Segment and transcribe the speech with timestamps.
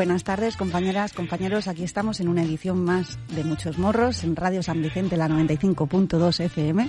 [0.00, 1.68] Buenas tardes, compañeras, compañeros.
[1.68, 6.40] Aquí estamos en una edición más de Muchos Morros en Radio San Vicente, la 95.2
[6.40, 6.88] FM,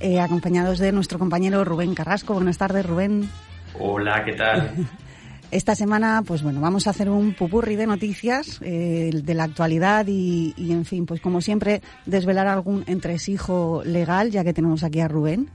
[0.00, 2.34] eh, acompañados de nuestro compañero Rubén Carrasco.
[2.34, 3.30] Buenas tardes, Rubén.
[3.80, 4.74] Hola, ¿qué tal?
[5.50, 10.06] Esta semana, pues bueno, vamos a hacer un pupurri de noticias eh, de la actualidad
[10.06, 15.00] y, y, en fin, pues como siempre, desvelar algún entresijo legal, ya que tenemos aquí
[15.00, 15.48] a Rubén.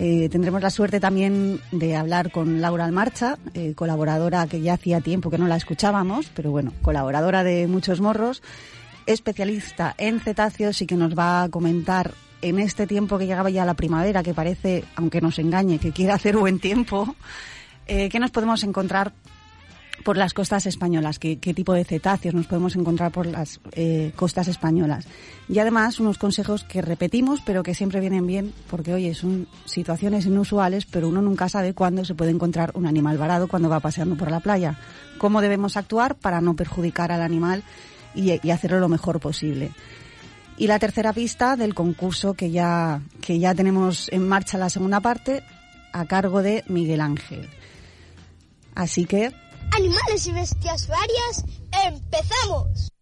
[0.00, 5.00] Eh, tendremos la suerte también de hablar con Laura Almarcha, eh, colaboradora que ya hacía
[5.00, 8.40] tiempo que no la escuchábamos, pero bueno, colaboradora de Muchos Morros,
[9.06, 13.64] especialista en cetáceos y que nos va a comentar en este tiempo que llegaba ya
[13.64, 17.16] la primavera, que parece, aunque nos engañe, que quiere hacer buen tiempo,
[17.88, 19.12] eh, ¿qué nos podemos encontrar
[20.04, 24.12] por las costas españolas, qué, qué, tipo de cetáceos nos podemos encontrar por las eh,
[24.16, 25.06] costas españolas.
[25.48, 30.26] Y además unos consejos que repetimos, pero que siempre vienen bien, porque oye, son situaciones
[30.26, 34.16] inusuales, pero uno nunca sabe cuándo se puede encontrar un animal varado cuando va paseando
[34.16, 34.78] por la playa.
[35.18, 37.62] ¿Cómo debemos actuar para no perjudicar al animal
[38.14, 39.72] y, y hacerlo lo mejor posible?
[40.56, 45.00] Y la tercera pista del concurso que ya, que ya tenemos en marcha la segunda
[45.00, 45.42] parte,
[45.92, 47.48] a cargo de Miguel Ángel.
[48.74, 49.32] Así que
[49.76, 51.44] Animales y bestias varias,
[51.86, 52.92] empezamos.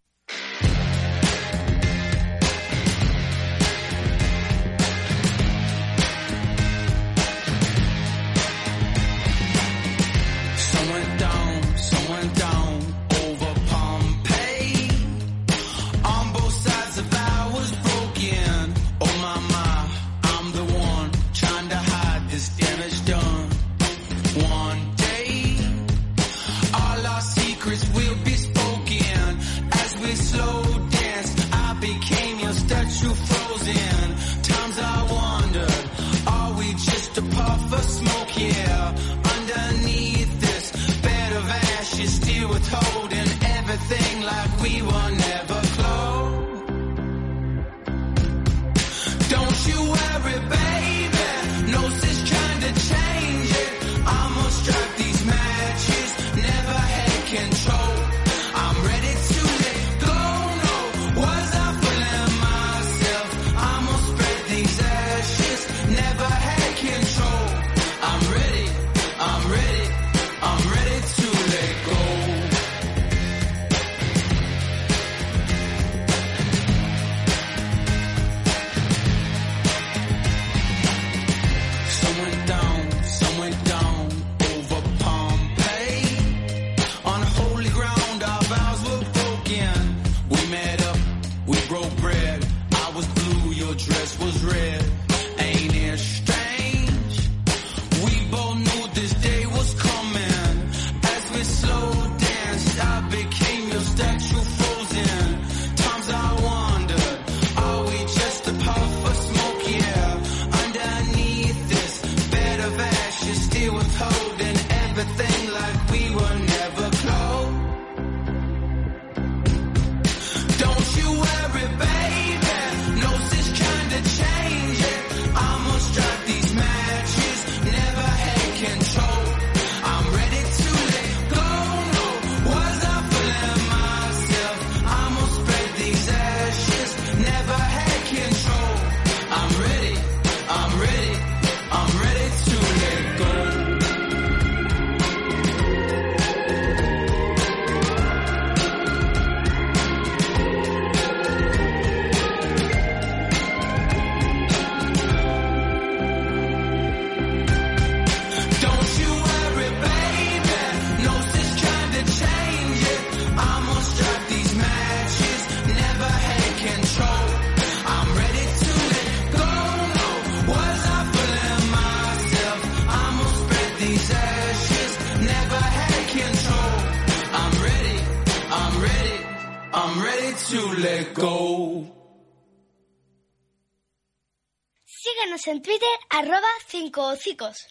[185.49, 187.69] En Twitter, arroba 5 hocicos.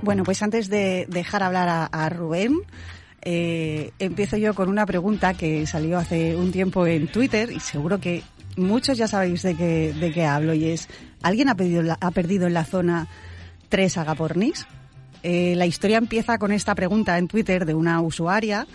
[0.00, 2.60] Bueno, pues antes de dejar hablar a, Rubén,
[3.20, 8.00] eh, empiezo yo con una pregunta que salió hace un tiempo en Twitter y seguro
[8.00, 8.22] que
[8.56, 10.88] muchos ya sabéis de qué, de qué hablo y es,
[11.22, 11.56] ¿alguien ha,
[12.00, 13.06] ha perdido en la zona
[13.68, 14.66] tres agapornis?
[15.28, 18.68] Eh, la historia empieza con esta pregunta en Twitter de una usuaria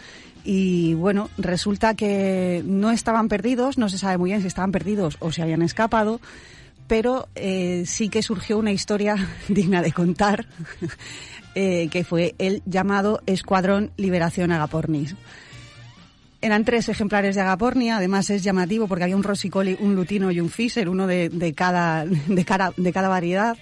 [0.43, 5.15] y bueno, resulta que no estaban perdidos, no se sabe muy bien si estaban perdidos
[5.21, 6.19] o si habían escapado,
[6.87, 9.15] pero eh, sí que surgió una historia
[9.47, 10.45] digna de contar,
[11.55, 15.15] eh, que fue el llamado Escuadrón Liberación Agapornis.
[16.41, 20.41] Eran tres ejemplares de Agapornia, además es llamativo porque había un Rossicoli, un Lutino y
[20.41, 23.57] un Fisher, uno de, de cada, de, cada, de cada variedad.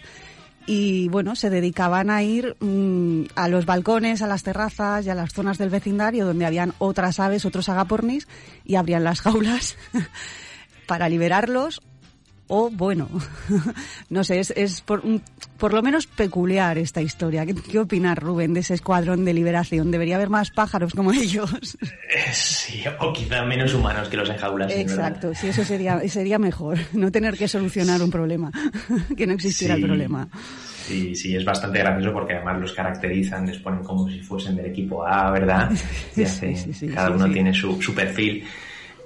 [0.71, 5.16] Y bueno, se dedicaban a ir mm, a los balcones, a las terrazas y a
[5.16, 8.27] las zonas del vecindario donde habían otras aves, otros agapornis,
[8.66, 9.77] y abrían las jaulas
[10.86, 11.81] para liberarlos
[12.49, 13.07] o bueno,
[14.09, 15.21] no sé, es, es por, un-
[15.57, 17.45] por lo menos peculiar esta historia.
[17.45, 19.91] ¿Qué, qué opinas, Rubén, de ese escuadrón de liberación?
[19.91, 21.77] ¿Debería haber más pájaros como ellos?
[22.33, 24.71] Sí, o quizá menos humanos que los enjaulas.
[24.75, 28.51] Exacto, sí, eso sería, sería mejor, no tener que solucionar un problema,
[29.15, 30.27] que no existiera el problema.
[30.87, 34.65] Sí, sí, es bastante gracioso porque además los caracterizan, les ponen como si fuesen del
[34.65, 35.69] equipo A, ¿verdad?
[36.15, 38.43] Y Sí, sí, sí, cada uno tiene su, su perfil.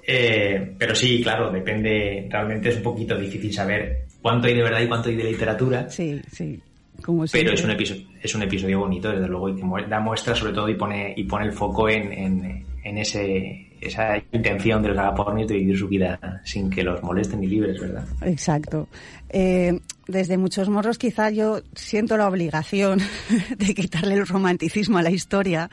[0.06, 4.82] Eh, pero sí, claro, depende, realmente es un poquito difícil saber cuánto hay de verdad
[4.82, 5.90] y cuánto hay de literatura.
[5.90, 6.60] Sí, sí,
[7.02, 10.36] como Pero es un episodio, es un episodio bonito, desde luego, y que da muestra
[10.36, 14.90] sobre todo y pone, y pone el foco en, en, en ese, esa intención de
[14.90, 18.06] los agapornis de vivir su vida sin que los molesten ni libres, ¿verdad?
[18.22, 18.88] Exacto.
[19.30, 23.00] Eh, desde muchos morros quizá yo siento la obligación
[23.58, 25.70] de quitarle el romanticismo a la historia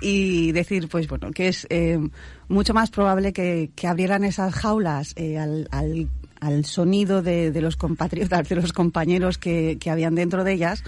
[0.00, 1.98] y decir, pues bueno, que es eh,
[2.48, 6.08] mucho más probable que, abrieran esas jaulas eh, al, al,
[6.40, 10.84] al sonido de, de los compatriotas, de los compañeros que, que habían dentro de ellas,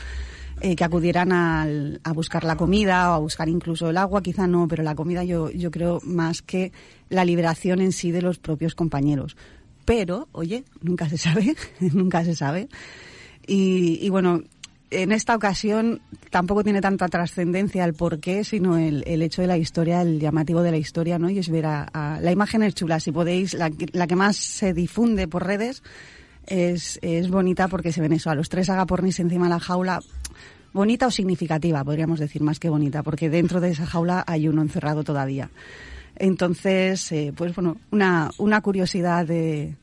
[0.60, 4.68] eh, que acudieran a buscar la comida o a buscar incluso el agua, quizá no,
[4.68, 6.72] pero la comida yo, creo más que
[7.08, 9.36] la liberación en sí de los propios compañeros.
[9.84, 12.68] Pero, oye, nunca se sabe, nunca se sabe.
[13.46, 14.42] Y, bueno,
[14.90, 20.02] en esta ocasión tampoco tiene tanta trascendencia el porqué, sino el, hecho de la historia,
[20.02, 21.30] el llamativo de la historia, ¿no?
[21.30, 25.26] Y es ver a, la imagen es chula, si podéis, la, que- más se difunde
[25.26, 25.82] por redes
[26.46, 30.00] es, es bonita porque se ven eso, a los tres agapornis encima de la jaula,
[30.72, 34.62] bonita o significativa, podríamos decir, más que bonita, porque dentro de esa jaula hay uno
[34.62, 35.50] encerrado todavía.
[36.16, 39.74] Entonces, eh, pues bueno, una, una curiosidad de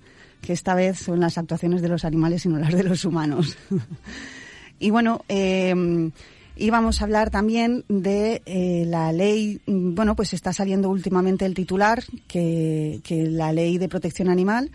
[0.42, 3.58] que esta vez son las actuaciones de los animales y no las de los humanos.
[4.80, 6.12] y bueno, eh,
[6.56, 12.04] íbamos a hablar también de eh, la ley, bueno, pues está saliendo últimamente el titular,
[12.28, 14.72] que, que la ley de protección animal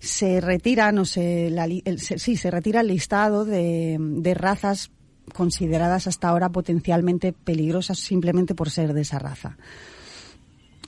[0.00, 4.90] se retira, no sé, la el- se- sí, se retira el listado de razas
[5.32, 9.56] consideradas hasta ahora potencialmente peligrosas simplemente por ser de esa raza.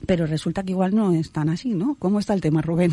[0.05, 1.95] Pero resulta que igual no es tan así, ¿no?
[1.97, 2.91] ¿Cómo está el tema, Rubén?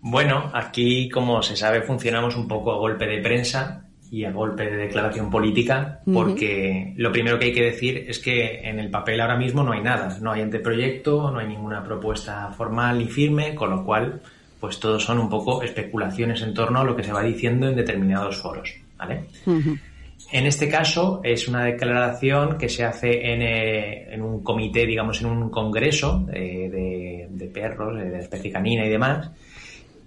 [0.00, 4.64] Bueno, aquí, como se sabe, funcionamos un poco a golpe de prensa y a golpe
[4.64, 9.20] de declaración política, porque lo primero que hay que decir es que en el papel
[9.20, 13.54] ahora mismo no hay nada, no hay anteproyecto, no hay ninguna propuesta formal y firme,
[13.54, 14.20] con lo cual,
[14.58, 17.76] pues todos son un poco especulaciones en torno a lo que se va diciendo en
[17.76, 19.26] determinados foros, ¿vale?
[20.32, 25.26] En este caso es una declaración que se hace en, eh, un comité, digamos, en
[25.26, 29.30] un congreso de perros, de especie canina y demás,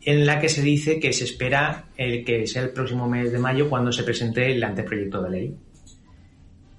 [0.05, 3.39] en la que se dice que se espera el que sea el próximo mes de
[3.39, 5.55] mayo cuando se presente el anteproyecto de ley.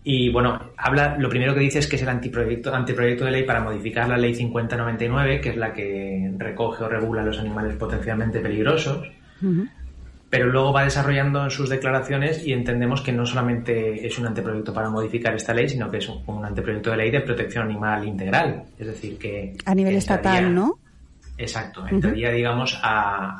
[0.06, 3.44] Y bueno, habla, lo primero que dice es que es el anteproyecto, anteproyecto de ley
[3.44, 8.40] para modificar la ley 5099, que es la que recoge o regula los animales potencialmente
[8.40, 9.08] peligrosos
[10.34, 14.74] pero luego va desarrollando en sus declaraciones y entendemos que no solamente es un anteproyecto
[14.74, 18.04] para modificar esta ley, sino que es un, un anteproyecto de ley de protección animal
[18.04, 18.64] integral.
[18.76, 19.56] Es decir, que...
[19.64, 20.80] A nivel entraría- estatal, ¿no?
[21.38, 23.36] Exacto, entraría, digamos, a,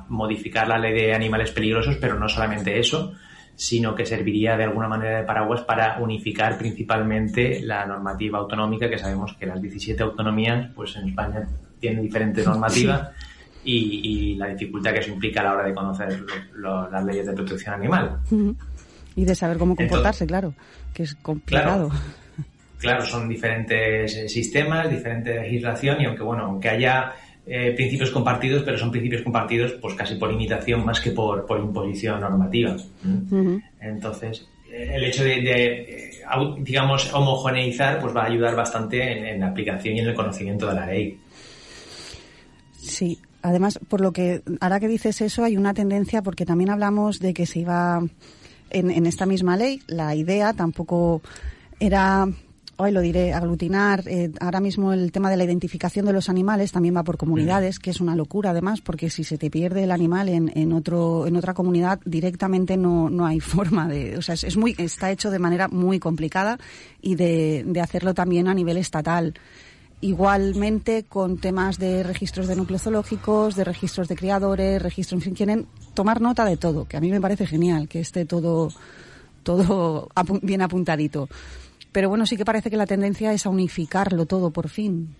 [0.00, 3.14] a modificar la ley de animales peligrosos, pero no solamente eso,
[3.56, 8.98] sino que serviría de alguna manera de paraguas para unificar principalmente la normativa autonómica, que
[8.98, 11.48] sabemos que las 17 autonomías, pues en España
[11.80, 13.12] tienen diferente normativa
[13.64, 17.04] y, y la dificultad que eso implica a la hora de conocer lo- lo- las
[17.04, 18.18] leyes de protección animal.
[19.16, 20.54] Y de saber cómo comportarse, claro,
[20.92, 21.90] que es complicado.
[22.78, 27.12] Claro, son diferentes eh, sistemas, diferente legislación y aunque bueno, aunque haya
[27.46, 31.58] eh, principios compartidos, pero son principios compartidos pues casi por imitación más que por, por
[31.60, 32.76] imposición normativa.
[33.80, 36.10] Entonces, el hecho de,
[36.58, 40.74] digamos, homogeneizar pues va a ayudar bastante en, la aplicación y en el conocimiento de
[40.74, 41.18] la ley.
[42.72, 47.20] Sí, además, por lo que ahora que dices eso, hay una tendencia, porque también hablamos
[47.20, 48.02] de que se iba
[48.70, 51.20] en, en esta misma ley, la idea tampoco
[51.78, 52.26] era
[52.76, 54.02] hoy lo diré, aglutinar.
[54.06, 57.78] Eh, ahora mismo el tema de la identificación de los animales también va por comunidades,
[57.78, 61.26] que es una locura además, porque si se te pierde el animal en, en otro
[61.26, 65.30] en otra comunidad directamente no, no hay forma de, o sea, es, muy está hecho
[65.30, 66.58] de manera muy complicada
[67.00, 69.34] y de, de hacerlo también a nivel estatal.
[70.04, 75.34] Igualmente con temas de registros de núcleos zoológicos, de registros de criadores, registros, en fin,
[75.34, 78.68] quieren tomar nota de todo, que a mí me parece genial que esté todo
[79.42, 80.10] todo
[80.42, 81.30] bien apuntadito.
[81.90, 85.16] Pero bueno, sí que parece que la tendencia es a unificarlo todo por fin.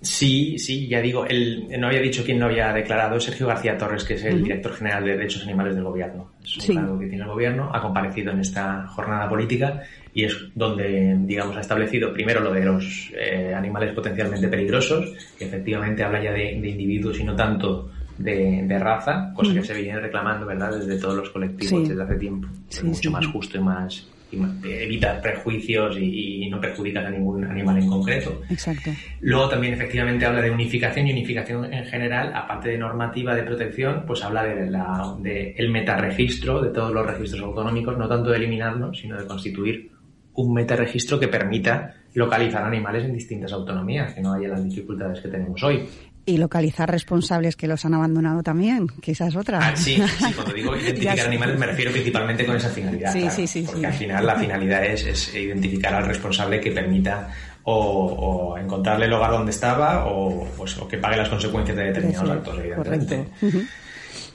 [0.00, 4.04] Sí, sí, ya digo, él no había dicho quién lo había declarado, Sergio García Torres,
[4.04, 6.30] que es el director general de Derechos Animales del Gobierno.
[6.42, 9.82] Es un cargo que tiene el Gobierno, ha comparecido en esta jornada política
[10.14, 15.46] y es donde, digamos, ha establecido primero lo de los eh, animales potencialmente peligrosos, que
[15.46, 20.46] efectivamente habla ya de, individuos y no tanto de, raza, cosa que se viene reclamando,
[20.46, 22.48] ¿verdad?, desde todos los colectivos desde hace tiempo.
[22.70, 27.88] es mucho más justo y más evitar prejuicios y, no perjudicas a ningún animal en
[27.88, 28.40] concreto.
[28.48, 28.90] Exacto.
[29.20, 34.04] Luego también efectivamente habla de unificación y unificación en general, aparte de normativa de protección,
[34.06, 38.38] pues habla de, la, de el metaregistro de todos los registros autonómicos, no tanto de
[38.38, 39.90] eliminarlos, sino de constituir
[40.34, 45.28] un metaregistro que permita localizar animales en distintas autonomías, que no haya las dificultades que
[45.28, 45.84] tenemos hoy.
[46.28, 49.60] Y localizar responsables que los han abandonado también, que esa es otra.
[49.62, 53.14] Ah, sí, sí, cuando digo identificar animales me refiero principalmente con esa finalidad.
[53.14, 53.64] Sí, sí, sí.
[53.66, 57.32] Porque al final la finalidad es, identificar al responsable que permita
[57.62, 62.28] o, encontrarle el hogar donde estaba o, pues, o que pague las consecuencias de determinados
[62.28, 63.26] actos, evidentemente.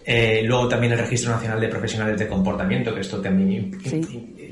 [0.06, 3.72] Eh, luego también el Registro Nacional de Profesionales de Comportamiento, que esto también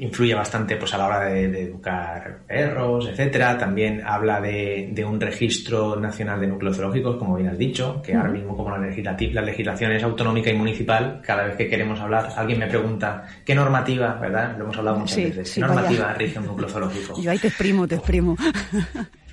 [0.02, 3.58] influye bastante pues, a la hora de, educar perros, etcétera.
[3.58, 8.30] También habla de, un registro nacional de núcleos zoológicos, como bien has dicho, que ahora
[8.30, 12.60] mismo como la, la legislación es autonómica y municipal, cada vez que queremos hablar, alguien
[12.60, 14.56] me pregunta qué normativa, ¿verdad?
[14.58, 15.54] Lo hemos hablado muchas veces.
[15.54, 17.22] ¿Qué normativa rige un núcleo zoológico?
[17.22, 18.36] Yo ahí te exprimo, te exprimo.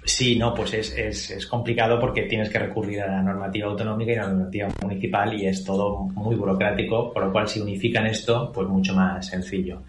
[0.05, 4.13] Sí, no, pues es, es, es, complicado porque tienes que recurrir a la normativa autonómica
[4.13, 8.07] y a la normativa municipal y es todo muy burocrático, por lo cual si unifican
[8.07, 9.83] esto, pues mucho más sencillo.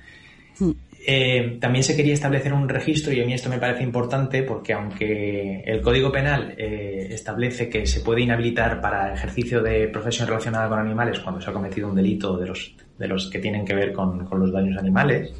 [1.07, 4.73] Eh, también se quería establecer un registro y a mí esto me parece importante porque
[4.73, 10.67] aunque el Código Penal eh, establece que se puede inhabilitar para ejercicio de profesión relacionada
[10.67, 13.73] con animales cuando se ha cometido un delito de los, de los que tienen que
[13.73, 15.31] ver con, con los daños animales,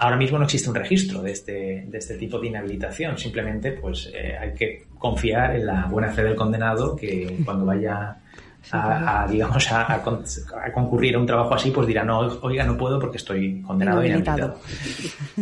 [0.00, 4.08] Ahora mismo no existe un registro de este, de este tipo de inhabilitación, simplemente pues
[4.14, 8.16] eh, hay que confiar en la buena fe del condenado que cuando vaya
[8.72, 10.02] a, digamos a,
[10.72, 14.08] concurrir a un trabajo así pues dirá no oiga no puedo porque estoy condenado e
[14.08, 14.58] inhabilitado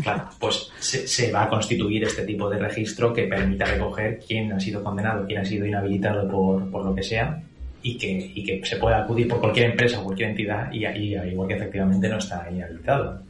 [0.02, 4.61] claro pues se, va a constituir este tipo de registro que permita recoger quién ha
[4.61, 7.42] sido condenado quién ha sido inhabilitado por, por lo que sea
[7.83, 11.14] y que, y que se pueda acudir por cualquier empresa o cualquier entidad y, y
[11.14, 13.21] igual que efectivamente no está inhabilitado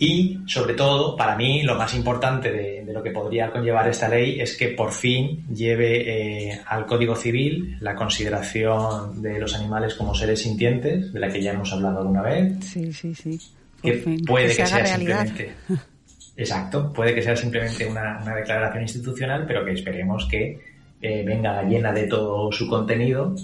[0.00, 4.40] y, sobre todo, para mí, lo más importante de, lo que podría conllevar esta ley
[4.40, 10.14] es que por fin lleve eh, al Código Civil la consideración de los animales como
[10.14, 12.64] seres sintientes, de la que ya hemos hablado alguna vez.
[12.64, 13.40] Sí, sí, sí.
[13.82, 15.50] que puede que, sea simplemente.
[16.36, 20.60] Exacto, puede que sea simplemente una, declaración institucional, pero que esperemos que
[21.02, 23.34] eh, venga llena de todo su contenido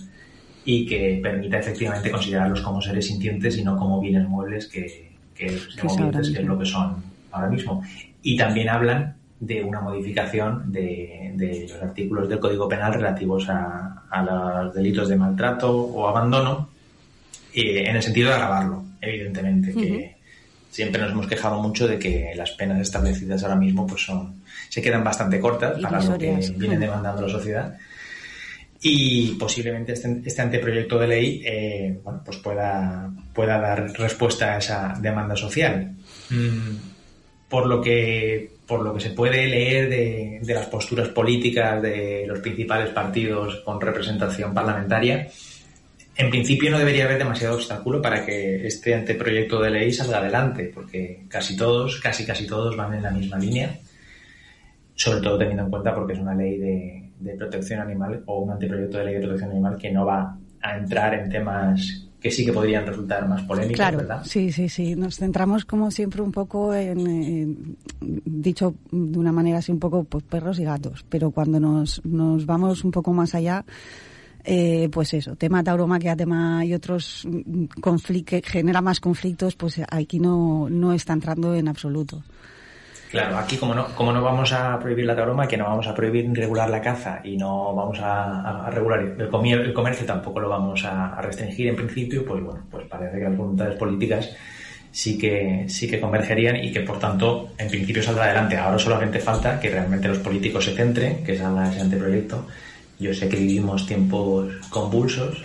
[0.64, 5.46] y que permita efectivamente considerarlos como seres sintientes y no como bienes muebles que, que,
[5.46, 7.82] es lo que son ahora mismo.
[8.22, 14.74] Y también hablan de una modificación de, los artículos del Código Penal relativos a, los
[14.74, 16.68] delitos de maltrato o abandono,
[17.52, 20.16] eh, en el sentido de agravarlo, evidentemente, que
[20.70, 24.82] siempre nos hemos quejado mucho de que las penas establecidas ahora mismo pues son se
[24.82, 27.78] quedan bastante cortas para lo que viene demandando la sociedad
[28.82, 34.58] y posiblemente este, este anteproyecto de ley eh, bueno, pues pueda, pueda dar respuesta a
[34.58, 35.94] esa demanda social.
[36.30, 36.76] Mm,
[37.48, 42.24] por lo que por lo que se puede leer de, de, las posturas políticas de
[42.26, 45.28] los principales partidos con representación parlamentaria,
[46.16, 50.70] en principio no debería haber demasiado obstáculo para que este anteproyecto de ley salga adelante,
[50.72, 53.78] porque casi todos, casi casi todos van en la misma línea,
[54.94, 57.03] sobre todo teniendo en cuenta porque es una ley de,
[57.38, 61.14] protección animal o un anteproyecto de ley de protección animal que no va a entrar
[61.14, 64.22] en temas que sí que podrían resultar más polémicos, claro, ¿verdad?
[64.24, 64.96] Sí, sí, sí.
[64.96, 70.24] Nos centramos como siempre un poco en, dicho de una manera así un poco, pues
[70.24, 71.04] perros y gatos.
[71.10, 73.62] Pero cuando nos, nos vamos un poco más allá,
[74.42, 77.28] eh, pues eso, tema tauromaquia, tema y otros
[77.82, 82.22] conflictos, que genera más conflictos, pues aquí no, no está entrando en absoluto.
[83.14, 85.94] Claro, aquí como no, como no vamos a prohibir la tauroma, que no vamos a
[85.94, 91.20] prohibir regular la caza y no vamos a, regular el, comercio, tampoco lo vamos a,
[91.22, 94.34] restringir en principio, pues bueno, pues parece que las voluntades políticas
[94.90, 98.56] sí que sí que convergerían y que por tanto en principio saldrá adelante.
[98.56, 102.48] Ahora solamente falta que realmente los políticos se centren, que salga ese anteproyecto.
[102.98, 105.44] Yo sé que vivimos tiempos convulsos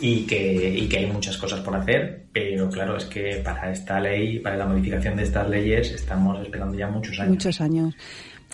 [0.00, 4.00] y que, y que hay muchas cosas por hacer, pero claro, es que para esta
[4.00, 7.30] ley, para la modificación de estas leyes, estamos esperando ya muchos años.
[7.30, 7.94] Muchos años.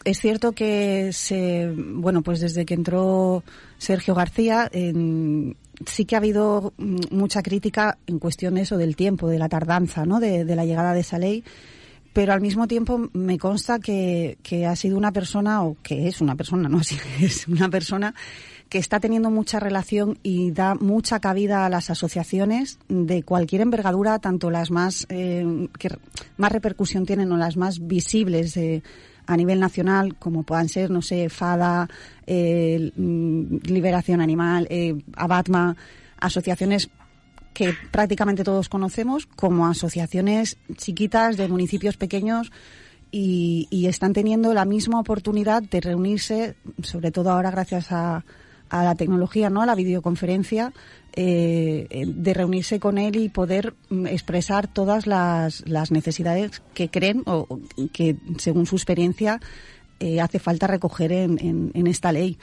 [0.05, 3.43] Es cierto que se, bueno, pues desde que entró
[3.79, 9.49] Sergio García, sí que ha habido mucha crítica en cuestión eso del tiempo, de la
[9.49, 10.21] tardanza, ¿no?
[10.21, 11.45] De, de la llegada de esa ley
[12.13, 16.23] pero al mismo tiempo me consta que, que, ha sido una persona, o que es
[16.23, 18.15] una persona, no así es una persona
[18.69, 24.19] que está teniendo mucha relación y da mucha cabida a las asociaciones de cualquier envergadura,
[24.19, 25.97] tanto las más eh, que
[26.37, 28.57] más repercusión tienen o las más visibles
[29.27, 31.89] a nivel nacional, como puedan ser, no sé, FADA,
[32.27, 35.77] eh, mm, Liberación Animal, eh, Abatma,
[36.19, 36.89] asociaciones
[37.53, 42.53] que prácticamente todos conocemos, como asociaciones chiquitas de municipios pequeños
[43.11, 48.25] y, y, están teniendo la misma oportunidad de reunirse, sobre todo ahora gracias a,
[48.69, 49.63] a la tecnología, ¿no?
[49.63, 50.73] A la videoconferencia,
[51.15, 56.91] eh, eh, de reunirse con él y poder mm, expresar todas las, las necesidades que
[56.91, 57.61] creen o
[57.93, 59.41] que, según su experiencia,
[59.99, 62.39] eh, hace falta recoger en, en, esta ley.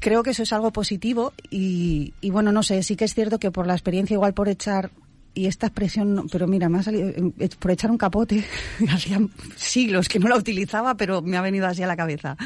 [0.00, 3.38] Creo que eso es algo positivo y, y, bueno, no sé, sí que es cierto
[3.38, 4.90] que por la experiencia, igual por echar
[5.34, 8.44] y esta expresión, pero mira, me ha salido por echar un capote,
[8.90, 9.18] hacía
[9.56, 12.36] siglos que no la utilizaba, pero me ha venido así a la cabeza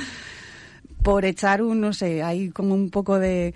[1.07, 3.55] por echar un, no sé, hay como un poco de...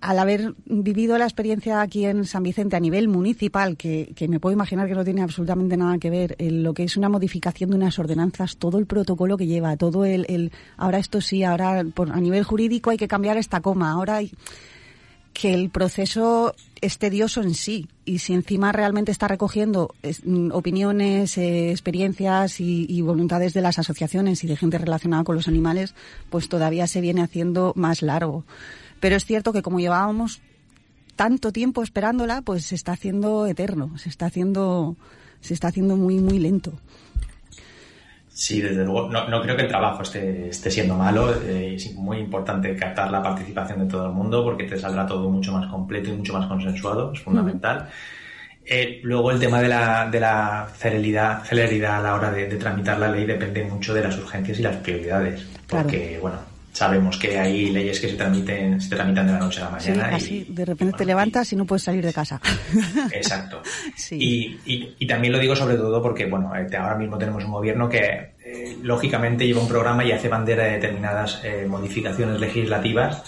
[0.00, 4.40] al haber vivido la experiencia aquí en San Vicente a nivel municipal, que, que, me
[4.40, 7.76] puedo imaginar que no tiene absolutamente nada que ver, lo que es una modificación de
[7.76, 12.12] unas ordenanzas, todo el protocolo que lleva, todo el, el ahora esto sí, ahora por,
[12.12, 14.32] a nivel jurídico hay que cambiar esta coma, ahora hay,
[15.32, 21.38] que el proceso es tedioso en sí y si encima realmente está recogiendo mm, opiniones,
[21.38, 25.94] eh, experiencias y, voluntades de las asociaciones y de gente relacionada con los animales,
[26.30, 28.44] pues todavía se viene haciendo más largo.
[29.00, 30.40] Pero es cierto que como llevábamos
[31.16, 34.96] tanto tiempo esperándola, pues se está haciendo eterno, se está haciendo,
[35.40, 36.72] se está haciendo muy, muy lento.
[38.38, 39.08] Sí, desde luego.
[39.08, 41.34] No, no creo que el trabajo esté, esté siendo malo.
[41.42, 45.28] Eh, es muy importante captar la participación de todo el mundo porque te saldrá todo
[45.28, 47.12] mucho más completo y mucho más consensuado.
[47.12, 47.88] Es fundamental.
[48.64, 53.00] Eh, luego el tema de la, de la celeridad, celeridad a la hora de, tramitar
[53.00, 55.44] la ley depende mucho de las urgencias y las prioridades.
[55.66, 56.38] Porque, bueno,
[56.72, 60.20] sabemos que hay leyes que se tramiten, se tramitan de la noche a la mañana.
[60.20, 62.40] Sí, y, de repente te levantas y no puedes salir de casa.
[63.12, 63.62] Exacto.
[64.10, 64.58] Y,
[64.98, 68.32] y, también lo digo sobre todo porque, bueno, eh, ahora mismo tenemos un gobierno que
[68.44, 73.22] eh, lógicamente lleva un programa y hace bandera de determinadas eh, modificaciones legislativas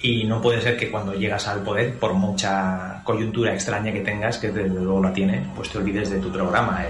[0.00, 4.38] y no puede ser que cuando llegas al poder, por mucha coyuntura extraña que tengas,
[4.38, 6.84] que desde luego la tiene, pues te olvides de tu programa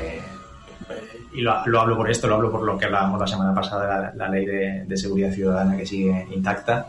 [1.34, 4.28] y lo, hablo por esto, lo hablo por lo que hablábamos la semana pasada, la,
[4.28, 6.88] ley de, seguridad ciudadana que sigue intacta.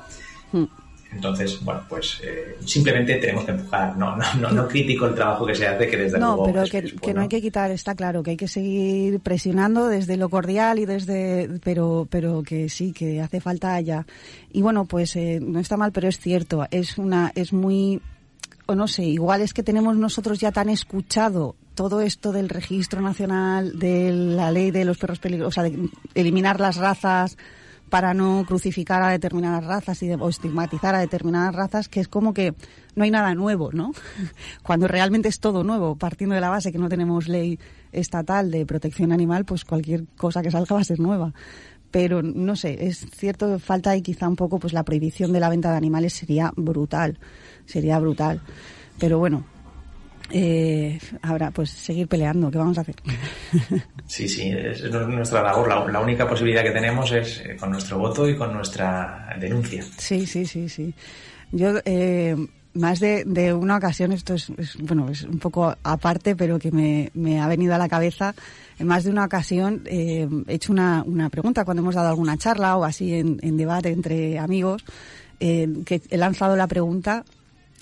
[0.52, 0.66] Hmm.
[1.12, 3.96] Entonces, bueno, pues eh, simplemente tenemos que empujar.
[3.98, 6.46] No, no, no, no, critico el trabajo que se hace, que desde luego.
[6.48, 10.18] No, pero que, no hay que quitar, está claro, que hay que seguir presionando desde
[10.18, 11.50] lo cordial y desde.
[11.64, 14.06] Pero, pero que sí, que hace falta allá.
[14.52, 18.02] Y bueno, pues eh, no está mal, pero es cierto, es una, es muy
[18.68, 23.02] o no sé, igual es que tenemos nosotros ya tan escuchado todo esto del registro
[23.02, 27.38] nacional, de la ley de los perros peligrosos, o sea, de eliminar las razas
[27.90, 32.34] para no crucificar a determinadas razas y o estigmatizar a determinadas razas, que es como
[32.34, 32.56] que
[32.96, 33.92] no hay nada nuevo, ¿no?
[34.64, 37.60] Cuando realmente es todo nuevo, partiendo de la base que no tenemos ley
[37.92, 41.34] estatal de protección animal, pues cualquier cosa que salga va a ser nueva.
[41.92, 45.50] Pero no sé, es cierto falta ahí quizá un poco, pues la prohibición de la
[45.50, 47.20] venta de animales sería brutal
[47.66, 48.42] sería brutal.
[49.00, 49.46] Pero bueno,
[50.32, 52.96] eh, ahora pues seguir peleando, ¿qué vamos a hacer?
[54.08, 55.92] Sí, sí, es nuestra labor.
[55.92, 59.84] La, única posibilidad que tenemos es eh, con nuestro voto y con nuestra denuncia.
[59.98, 60.94] Sí, sí, sí, sí.
[61.52, 62.36] Yo, eh,
[62.76, 67.10] más de, de, una ocasión, esto es, bueno, es un poco aparte, pero que me,
[67.16, 68.36] me, ha venido a la cabeza,
[68.78, 72.38] en más de una ocasión eh, he hecho una, una pregunta cuando hemos dado alguna
[72.38, 74.84] charla o así en, en debate entre amigos,
[75.40, 77.24] eh, que he lanzado la pregunta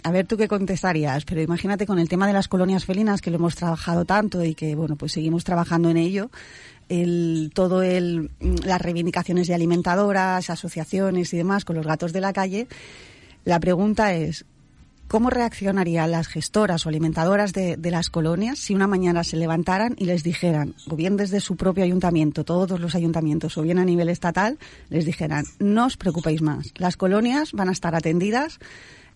[0.04, 3.32] a ver tú qué contestarías, pero imagínate con el tema de las colonias felinas que
[3.32, 6.30] lo hemos trabajado tanto y que bueno, pues seguimos trabajando en ello.
[6.90, 8.30] El, todo el,
[8.66, 12.68] las reivindicaciones de alimentadoras, asociaciones y demás con los gatos de la calle.
[13.46, 14.46] La pregunta es,
[15.14, 19.94] ¿Cómo reaccionarían las gestoras o alimentadoras de, de, las colonias si una mañana se levantaran
[20.00, 23.86] y les dijeran, o bien desde su propio ayuntamiento, todos los ayuntamientos, o bien a
[23.86, 24.58] nivel estatal,
[24.90, 28.60] les dijeran, no os preocupéis más, las colonias van a estar atendidas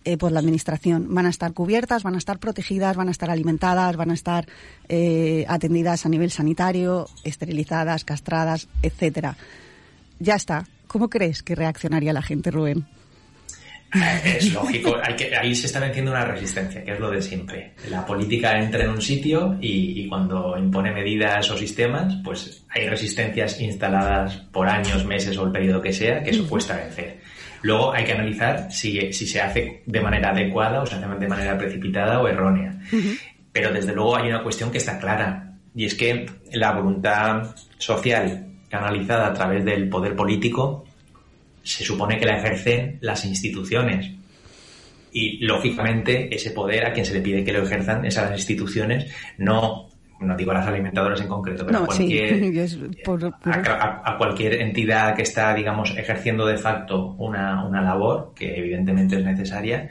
[0.04, 3.30] eh, por la administración, van a estar cubiertas, van a estar protegidas, van a estar
[3.30, 4.46] alimentadas, van a estar
[4.88, 9.36] eh, atendidas a nivel sanitario, esterilizadas, castradas, etcétera.
[10.18, 10.66] Ya está.
[10.86, 12.86] ¿Cómo crees que reaccionaría la gente, Rubén?
[14.24, 17.72] Es lógico, hay que, ahí se está venciendo una resistencia, que es lo de siempre.
[17.88, 22.86] La política entra en un sitio y, y, cuando impone medidas o sistemas, pues hay
[22.86, 27.20] resistencias instaladas por años, meses o el periodo que sea, que eso cuesta vencer.
[27.62, 31.28] Luego hay que analizar si, si se hace de manera adecuada o se hace de
[31.28, 32.78] manera precipitada o errónea.
[33.52, 38.46] Pero desde luego hay una cuestión que está clara, y es que la voluntad social
[38.68, 40.84] canalizada a través del poder político
[41.62, 44.10] se supone que la ejercen las instituciones.
[45.12, 48.38] Y lógicamente ese poder a quien se le pide que lo ejerzan es a las
[48.38, 49.88] instituciones, no,
[50.20, 52.28] no digo a las alimentadoras en concreto, pero No, a, cualquier,
[52.92, 53.60] sí, por- por- a,
[54.04, 59.16] a- a cualquier entidad que está, digamos, ejerciendo de facto una, una labor que evidentemente
[59.16, 59.88] es necesaria.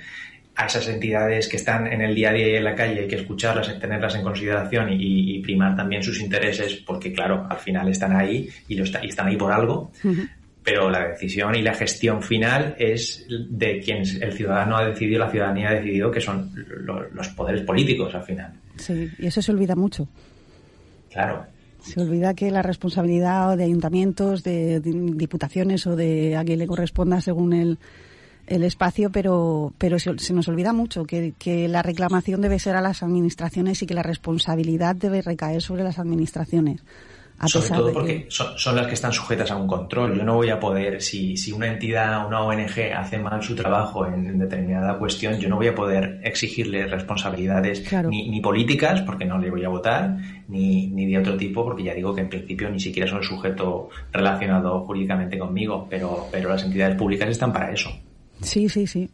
[0.59, 3.07] A esas entidades que están en el día a día y en la calle hay
[3.07, 7.87] que escucharlas, tenerlas en consideración y, y primar también sus intereses porque, claro, al final
[7.89, 9.91] están ahí y, lo está- y están ahí por algo
[10.63, 15.29] pero la decisión y la gestión final es de quien el ciudadano ha decidido, la
[15.29, 16.51] ciudadanía ha decidido que son
[16.83, 18.51] lo- los poderes políticos al final.
[18.77, 20.07] Sí, y eso se olvida mucho.
[21.11, 21.45] Claro.
[21.81, 27.21] Se olvida que la responsabilidad de ayuntamientos, de, diputaciones o de a quien le corresponda
[27.21, 27.79] según el,
[28.47, 32.75] el espacio, pero, pero se, se nos olvida mucho que, que la reclamación debe ser
[32.75, 36.81] a las administraciones y que la responsabilidad debe recaer sobre las administraciones.
[37.39, 39.67] A Sobre pesar todo de porque que, son, son las que están sujetas a un
[39.67, 40.17] control.
[40.17, 44.07] Yo no voy a poder, si, si una entidad, una ONG hace mal su trabajo
[44.07, 48.09] en, en determinada cuestión, yo no voy a poder exigirle responsabilidades Claro.
[48.09, 51.83] ni, ni políticas, porque no le voy a votar, ni, ni de otro tipo, porque
[51.83, 56.63] ya digo que en principio ni siquiera son sujeto relacionado jurídicamente conmigo, pero, pero las
[56.63, 57.91] entidades públicas están para eso.
[58.41, 59.09] Sí, sí, sí.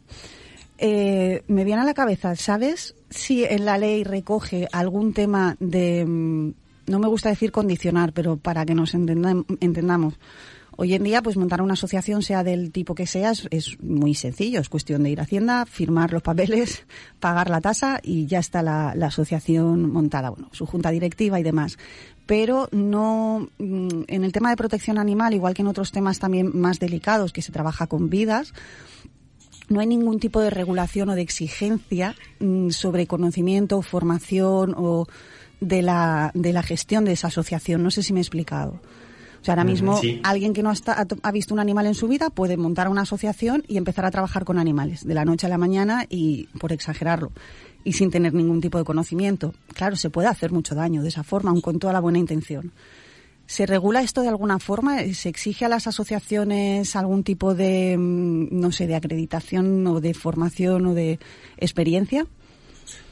[0.78, 6.04] Eh, me viene a la cabeza, ¿sabes si en la ley recoge algún tema de,
[6.04, 6.52] mm,
[6.86, 10.14] no me gusta decir condicionar, pero para que nos entendam- entendamos?
[10.76, 14.14] Hoy en día, pues montar una asociación, sea del tipo que sea, es, es muy
[14.14, 14.60] sencillo.
[14.60, 16.84] Es cuestión de ir a Hacienda, firmar los papeles,
[17.20, 20.30] pagar la tasa y ya está la, la asociación montada.
[20.30, 21.78] Bueno, su junta directiva y demás.
[22.26, 26.50] Pero no, mm, en el tema de protección animal, igual que en otros temas también
[26.58, 28.52] más delicados, que se trabaja con vidas,
[29.68, 35.06] no hay ningún tipo de regulación o de exigencia mm, sobre conocimiento, formación o
[35.64, 37.82] de la, de la gestión de esa asociación.
[37.82, 38.80] No sé si me he explicado.
[39.40, 40.20] O sea, ahora mismo sí.
[40.22, 43.62] alguien que no ha, ha visto un animal en su vida puede montar una asociación
[43.68, 47.30] y empezar a trabajar con animales de la noche a la mañana y, por exagerarlo,
[47.84, 49.52] y sin tener ningún tipo de conocimiento.
[49.74, 52.72] Claro, se puede hacer mucho daño de esa forma, aun con toda la buena intención.
[53.46, 55.00] ¿Se regula esto de alguna forma?
[55.12, 60.14] ¿Se exige a las asociaciones algún tipo de, mm, no sé, de acreditación o de
[60.14, 61.18] formación o de
[61.58, 62.26] experiencia?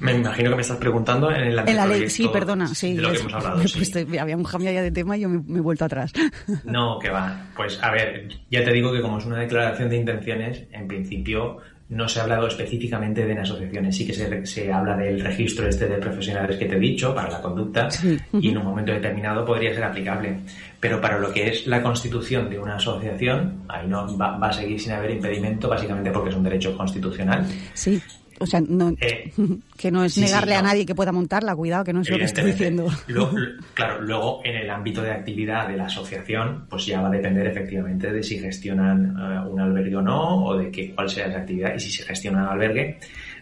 [0.00, 2.94] Me imagino que me estás preguntando en el En la ley, sí, perdona, sí.
[2.94, 3.56] de lo que hemos hablado.
[3.56, 4.18] pues, sí.
[4.18, 6.12] había un cambio ya de tema y yo me, me he vuelto atrás.
[6.64, 7.46] No, que va.
[7.56, 11.58] Pues a ver, ya te digo que como es una declaración de intenciones, en principio
[11.88, 13.94] no se ha hablado específicamente de asociaciones.
[13.94, 17.28] Sí que se, se habla del registro este de profesionales que te he dicho para
[17.28, 18.18] la conducta Sí.
[18.32, 20.38] y en un momento determinado podría ser aplicable.
[20.80, 24.52] Pero para lo que es la constitución de una asociación, ahí no va, va a
[24.54, 27.46] seguir sin haber impedimento, básicamente porque es un derecho constitucional.
[27.74, 28.00] Sí,
[28.42, 29.32] o sea, no, Eh,
[29.78, 32.10] que no es sí, sí, negarle a nadie que pueda montarla, cuidado, que no es
[32.10, 32.88] lo que estoy diciendo.
[33.74, 37.46] Claro, luego en el ámbito de actividad de la asociación, pues ya va a depender
[37.46, 41.38] efectivamente de si gestionan eh, un albergue o no, o de que, cuál sea esa
[41.38, 42.98] actividad, y si se gestiona un albergue,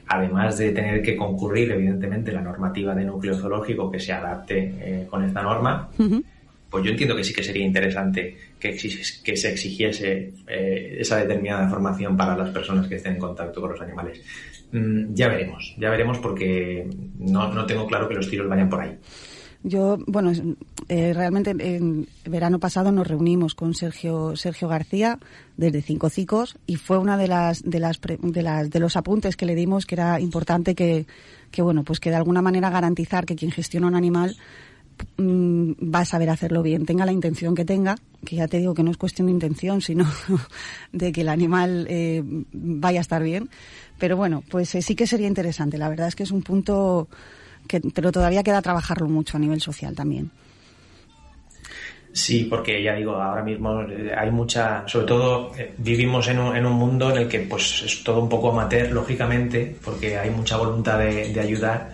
[0.06, 5.06] además de tener que concurrir, evidentemente, la normativa de núcleo zoológico que se adapte eh,
[5.08, 5.88] con esta norma,
[6.70, 8.77] pues yo entiendo que sí que sería interesante que,
[9.25, 13.73] que se exigiese eh, esa determinada formación para las personas que estén en contacto con
[13.73, 14.20] los animales.
[14.73, 18.83] Mm, ya veremos, ya veremos porque no, no tengo claro que los tiros vayan por
[18.83, 18.96] ahí.
[19.62, 20.33] Yo, bueno,
[20.88, 25.18] eh, realmente en verano pasado nos reunimos con Sergio Sergio García
[25.59, 29.37] desde Cinco Cicos y fue una de las de las de las de los apuntes
[29.37, 31.07] que le dimos que era importante que
[31.51, 34.35] que bueno pues que de alguna manera garantizar que quien gestiona un animal
[35.16, 38.74] mm, va a saber hacerlo bien, tenga la intención que tenga, que ya te digo
[38.74, 40.06] que no es cuestión de intención, sino
[40.92, 43.48] de que el animal eh, vaya a estar bien.
[43.98, 45.78] Pero bueno, pues eh, sí que sería interesante.
[45.78, 47.08] La verdad es que es un punto
[47.68, 50.30] que, pero todavía queda trabajarlo mucho a nivel social también.
[52.12, 56.56] Sí, porque ya digo, ahora mismo eh, hay mucha, sobre todo eh, vivimos en un,
[56.56, 60.30] en un mundo en el que pues es todo un poco amateur, lógicamente, porque hay
[60.30, 61.92] mucha voluntad de, de ayudar,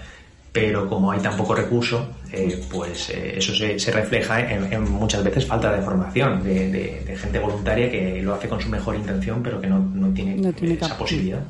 [0.56, 5.22] pero como hay tan poco recurso, eh, pues eso se, se refleja en, en, muchas
[5.22, 8.96] veces falta de formación de, de, de, gente voluntaria que lo hace con su mejor
[8.96, 11.42] intención, pero que no, no tiene, no tiene esa posibilidad.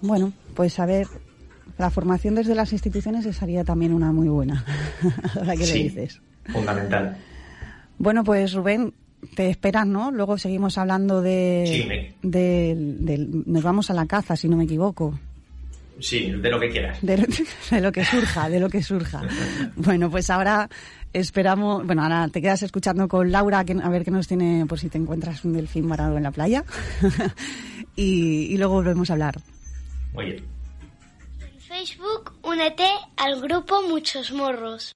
[0.00, 1.08] Bueno, pues a ver,
[1.76, 4.64] la formación desde las instituciones sería también una muy buena.
[5.36, 6.22] Ahora que sí, le dices.
[6.46, 7.18] Fundamental.
[7.98, 8.94] Bueno, pues Rubén,
[9.36, 10.10] te esperas, ¿no?
[10.10, 12.14] Luego seguimos hablando de, sí, me...
[12.22, 15.18] de, de, Nos vamos a la caza, si no me equivoco.
[16.00, 16.98] Sí, de lo que quieras.
[17.02, 17.24] De lo,
[17.70, 19.22] de lo que surja, de lo que surja.
[19.76, 20.68] bueno, pues ahora
[21.12, 21.86] esperamos...
[21.86, 24.88] Bueno, ahora te quedas escuchando con Laura que, a ver qué nos tiene por si
[24.88, 26.64] te encuentras un delfín varado en la playa.
[27.96, 29.40] y, y luego volvemos a hablar.
[30.12, 30.44] Muy bien.
[31.40, 34.92] En Facebook, únete al grupo Muchos Morros.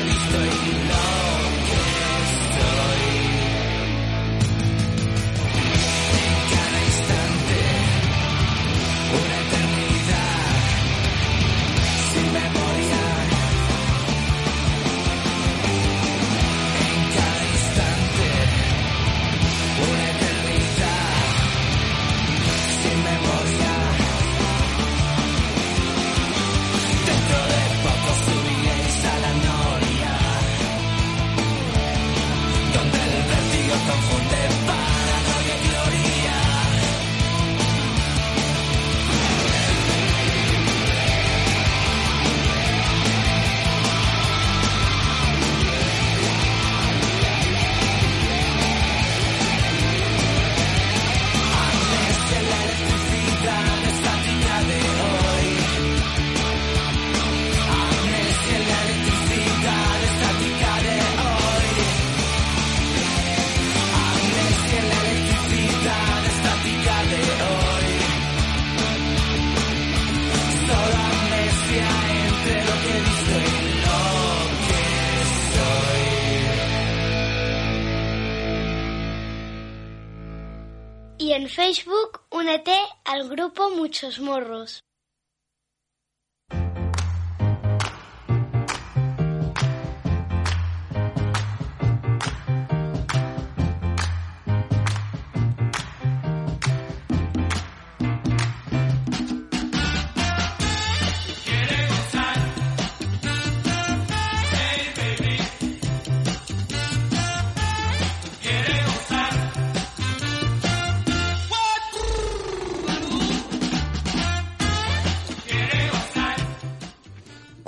[0.00, 0.87] Entre lo
[83.28, 84.87] grupo Muchos Morros.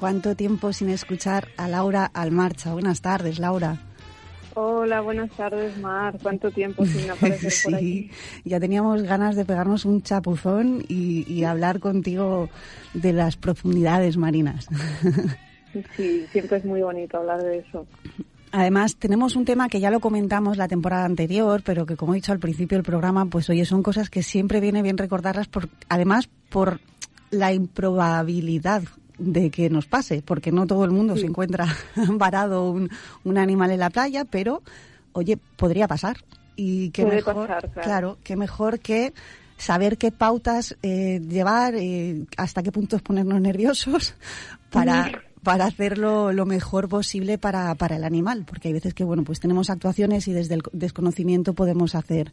[0.01, 2.73] ¿Cuánto tiempo sin escuchar a Laura Almarcha?
[2.73, 3.77] Buenas tardes, Laura.
[4.55, 6.17] Hola, buenas tardes, Mar.
[6.23, 8.11] ¿Cuánto tiempo sin aparecer por aquí?
[8.47, 12.49] ya teníamos ganas de pegarnos un chapuzón y, y hablar contigo
[12.95, 14.69] de las profundidades marinas.
[15.99, 17.87] sí, siempre es muy bonito hablar de eso.
[18.53, 22.17] Además, tenemos un tema que ya lo comentamos la temporada anterior, pero que como he
[22.17, 25.69] dicho al principio del programa, pues oye, son cosas que siempre viene bien recordarlas, por,
[25.91, 26.81] además por
[27.31, 28.83] la improbabilidad
[29.21, 31.67] de que nos pase, porque no todo el mundo se encuentra
[32.15, 32.91] varado un,
[33.25, 34.63] un, animal en la playa, pero
[35.13, 36.17] oye, podría pasar.
[36.57, 38.19] Y qué Puede mejor, pasar, claro.
[38.25, 39.13] qué mejor que
[39.57, 44.15] saber qué pautas eh, llevar, eh, hasta qué puntos ponernos nerviosos
[44.71, 49.23] para, para hacerlo lo mejor posible para, para el animal, porque hay veces que bueno
[49.23, 52.33] pues tenemos actuaciones y desde el desconocimiento podemos hacer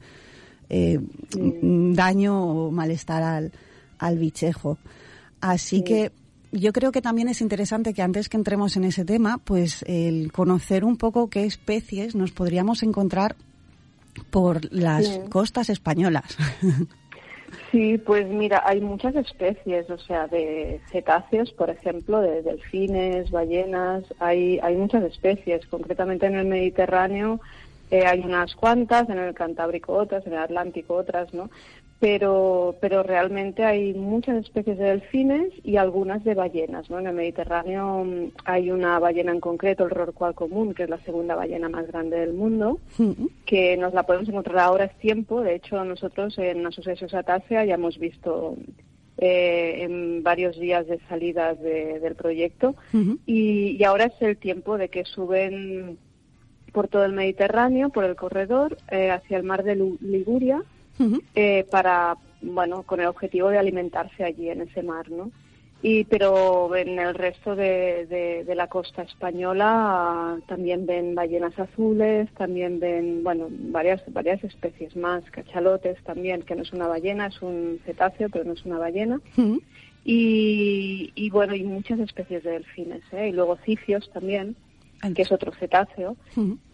[0.69, 1.59] eh, Sí.
[1.93, 3.51] daño o malestar al,
[3.99, 4.77] al bichejo.
[5.39, 5.83] Así Sí.
[5.83, 6.11] que
[6.59, 10.31] yo creo que también es interesante que antes que entremos en ese tema, pues el
[10.31, 13.35] conocer un poco qué especies nos podríamos encontrar
[14.31, 16.37] por las costas españolas.
[17.71, 24.03] Sí, pues mira, hay muchas especies, o sea, de cetáceos, por ejemplo, de delfines, ballenas,
[24.19, 25.65] hay, hay muchas especies.
[25.67, 27.39] Concretamente en el Mediterráneo
[27.89, 31.49] eh, hay unas cuantas, en el Cantábrico otras, en el Atlántico otras, ¿no?
[31.99, 36.99] Pero, pero realmente hay muchas especies de delfines y algunas de ballenas, ¿no?
[36.99, 40.99] En el Mediterráneo mm, hay una ballena en concreto, el rorcual común, que es la
[40.99, 42.79] segunda ballena más grande del mundo
[43.47, 45.41] que nos la podemos encontrar ahora es tiempo.
[45.41, 48.55] De hecho, nosotros en Asociación Satácea ya hemos visto
[49.17, 52.75] eh, en varios días de salidas de- del proyecto
[53.25, 55.97] y, y ahora es el tiempo de que suben
[56.73, 59.75] por todo el Mediterráneo, por el corredor, eh, hacia el mar de
[61.35, 65.31] Eh, para, bueno, con el objetivo de alimentarse allí en ese mar, ¿no?
[65.83, 72.27] Y, pero en el resto de, de- de la costa española también ven ballenas azules,
[72.33, 77.39] también ven, bueno, varias, varias especies más, cachalotes también, que no es una ballena, es
[77.43, 79.21] un cetáceo, pero no es una ballena.
[80.03, 83.29] Y, y bueno, y muchas especies de delfines, ¿eh?
[83.29, 84.55] Y luego cifios también,
[85.13, 86.15] que es otro cetáceo.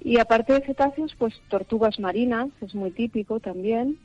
[0.02, 3.98] Y aparte de cetáceos, pues tortugas marinas, es muy típico también.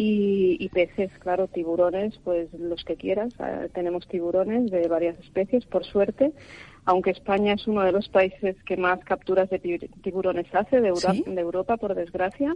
[0.00, 3.34] Y, y peces, claro, tiburones, pues los que quieras.
[3.40, 6.32] Eh, tenemos tiburones de varias especies, por suerte.
[6.84, 10.88] Aunque España es uno de los países que más capturas de ti- tiburones hace de,
[10.88, 11.24] Euro- ¿Sí?
[11.26, 12.54] de Europa, por desgracia.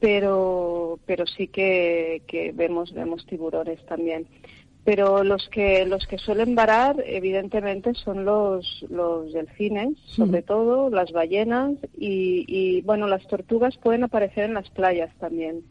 [0.00, 4.26] Pero, pero sí que, que vemos, vemos tiburones también
[4.84, 11.10] pero los que los que suelen varar evidentemente son los los delfines sobre todo las
[11.10, 15.62] ballenas y, y bueno las tortugas pueden aparecer en las playas también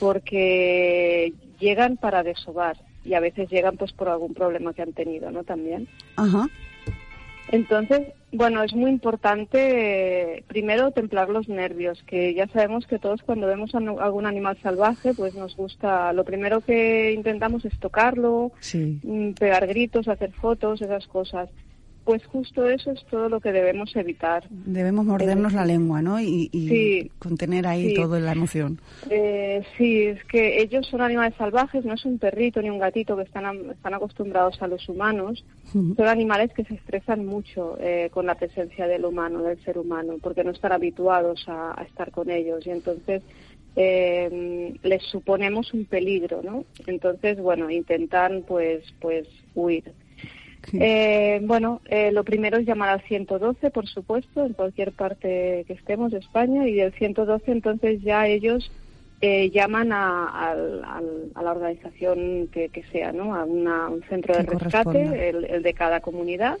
[0.00, 5.30] porque llegan para desovar y a veces llegan pues por algún problema que han tenido
[5.30, 5.86] no también
[6.16, 6.48] Ajá.
[7.52, 9.58] entonces, bueno, es muy importante
[10.38, 14.24] eh, primero templar los nervios, que ya sabemos que todos cuando vemos a no- algún
[14.26, 19.00] animal salvaje, pues nos gusta, lo primero que intentamos es tocarlo, Sí.
[19.02, 21.48] mm, pegar gritos, hacer fotos, esas cosas.
[22.04, 24.44] Pues justo eso es todo lo que debemos evitar.
[24.50, 26.18] Debemos mordernos la lengua, ¿no?
[26.20, 27.10] Y, y Sí.
[27.18, 27.94] contener ahí Sí.
[27.94, 28.80] toda la emoción.
[29.10, 33.16] Eh, sí, es que ellos son animales salvajes, no es un perrito ni un gatito
[33.16, 35.44] que están, están acostumbrados a los humanos.
[35.72, 40.16] Son animales que se estresan mucho eh, con la presencia del humano, del ser humano,
[40.22, 43.22] porque no están habituados a, a estar con ellos y entonces
[43.76, 46.64] eh, les suponemos un peligro, ¿no?
[46.86, 49.92] Entonces, bueno, intentan pues, pues huir.
[50.72, 55.72] Eh, bueno, eh, lo primero es llamar al 112, por supuesto, en cualquier parte que
[55.72, 58.70] estemos de España, y del 112 entonces ya ellos
[59.22, 63.34] eh, llaman a, a la organización que, que sea, ¿no?
[63.34, 66.58] A una- un centro de rescate, el, el de cada comunidad,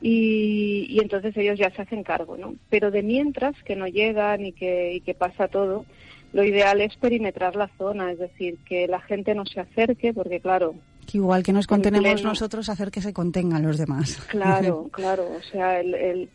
[0.00, 2.54] y, y entonces ellos ya se hacen cargo, ¿no?
[2.70, 5.84] Pero de mientras que no llegan y que, y que pasa todo,
[6.32, 10.40] lo ideal es perimetrar la zona, es decir, que la gente no se acerque, porque
[10.40, 10.74] claro,
[11.06, 14.16] Que igual que nos En contenemos nosotros, hacer que se contengan los demás.
[14.28, 15.24] Claro, claro.
[15.38, 16.28] O sea, el, el-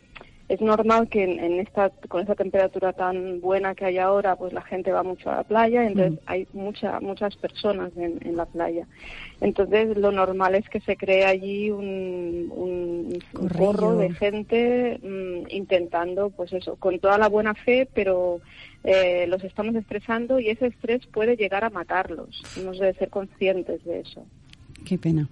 [0.48, 4.52] es normal que en, en esta con esta temperatura tan buena que hay ahora, pues
[4.52, 6.24] la gente va mucho a la playa, entonces Mm.
[6.26, 8.86] hay mucha, muchas personas en, en la playa.
[9.40, 15.46] Entonces, lo normal es que se cree allí un, un, un corro de gente mm,
[15.54, 18.40] intentando, pues eso, con toda la buena fe, pero
[18.84, 22.42] eh, los estamos estresando y ese estrés puede llegar a matarlos.
[22.58, 24.22] Hemos de ser conscientes de eso.
[24.84, 25.28] Qué pena.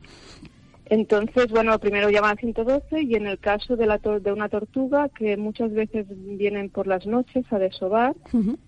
[0.87, 4.49] Entonces, bueno, primero llaman al 112 y en el caso de, la tor- de una
[4.49, 8.17] tortuga, que muchas veces vienen por las noches a desovar,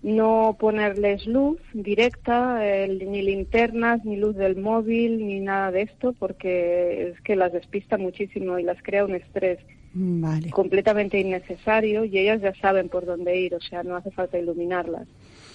[0.01, 6.13] no ponerles luz directa, eh, ni linternas, ni luz del móvil, ni nada de esto,
[6.13, 9.59] porque es que las despista muchísimo y las crea un estrés
[9.93, 10.49] Vale.
[10.49, 15.07] completamente innecesario y ellas ya saben por dónde ir, o sea, no hace falta iluminarlas.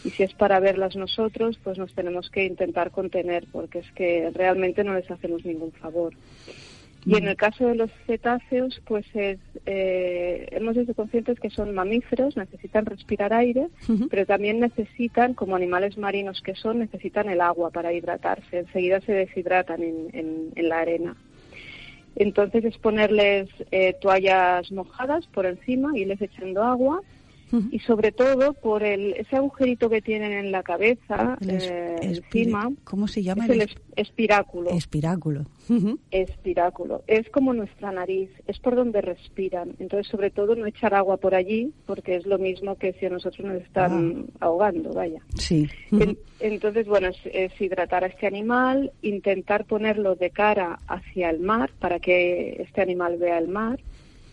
[0.04, 4.30] Y si es para verlas nosotros, pues nos tenemos que intentar contener, porque es que
[4.32, 6.14] realmente no les hacemos ningún favor.
[7.06, 11.72] Y en el caso de los cetáceos, pues es, eh, hemos sido conscientes que son
[11.74, 13.68] mamíferos, necesitan respirar aire,
[14.10, 18.58] pero también necesitan, como animales marinos que son, necesitan el agua para hidratarse.
[18.58, 21.16] Enseguida se deshidratan en, en- en la arena.
[22.16, 27.00] Entonces es ponerles eh, toallas mojadas por encima y les echando agua
[27.70, 31.96] y sobre todo por el, ese agujerito que tienen en la cabeza El es- eh,
[32.02, 33.44] encima ¿Cómo se llama?
[33.44, 34.70] es el El es- espiráculo.
[34.70, 35.46] espiráculo.
[36.10, 37.02] Espiráculo.
[37.06, 39.74] Es como nuestra nariz, es por donde respiran.
[39.78, 43.10] Entonces, sobre todo, no echar agua por allí, porque es lo mismo que si a
[43.10, 45.20] nosotros nos están ahogando, vaya.
[45.36, 45.68] Sí.
[45.92, 51.40] En- entonces, bueno, es, es hidratar a este animal, intentar ponerlo de cara hacia el
[51.40, 53.78] mar para que este animal vea el mar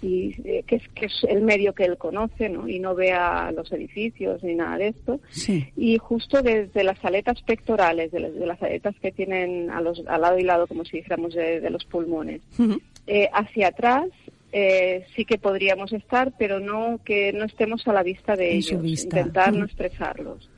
[0.06, 2.68] y eh, que, es, que es el medio que él conoce, ¿no?
[2.68, 5.20] Y no vea los edificios ni nada de esto.
[5.30, 5.68] Sí.
[5.76, 10.04] Y justo desde las aletas pectorales, de las, de las aletas que tienen a los,
[10.08, 12.42] al lado y lado, como si dijéramos, de, de los pulmones,
[13.08, 14.08] eh, hacia atrás
[14.52, 18.58] eh, sí que podríamos estar, pero no que no estemos a la vista de En
[18.58, 19.68] ellos, intentar no Ujú.
[19.68, 20.50] estresarlos.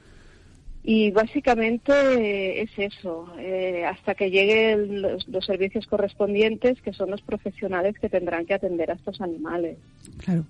[0.90, 7.12] Y básicamente eh, es eso, eh, hasta que lleguen los, los servicios correspondientes, que son
[7.12, 9.78] los profesionales que tendrán que atender a estos animales.
[10.20, 10.46] Claro.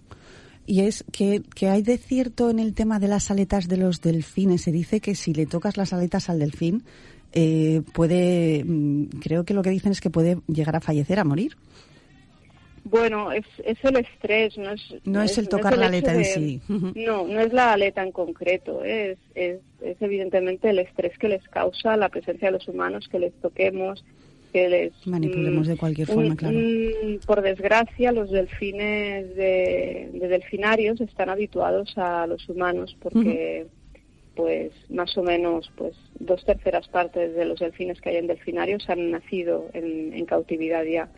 [0.68, 4.00] Y es que, que hay de cierto en el tema de las aletas de los
[4.02, 4.62] delfines.
[4.62, 6.84] Se dice que si le tocas las aletas al delfín,
[7.34, 11.24] eh, puede, mm, creo que lo que dicen es que puede llegar a fallecer, a
[11.24, 11.58] morir.
[12.90, 14.82] Bueno, es, es el estrés, no es...
[15.04, 16.62] No es el tocar el la aleta en de- sí.
[16.70, 16.92] Ujú.
[16.96, 21.44] No, no es la aleta en concreto, es, es, es evidentemente el estrés que les
[21.50, 24.04] causa la presencia de los humanos, que les toquemos,
[24.54, 25.08] que les...
[25.08, 26.58] Manipulemos mm, de cualquier forma, un- claro.
[26.58, 33.68] un- por desgracia, los delfines de, de delfinarios están habituados a los humanos porque...
[34.36, 38.88] pues más o menos pues dos terceras partes de los delfines que hay en delfinarios
[38.88, 41.10] han nacido en, en cautividad ya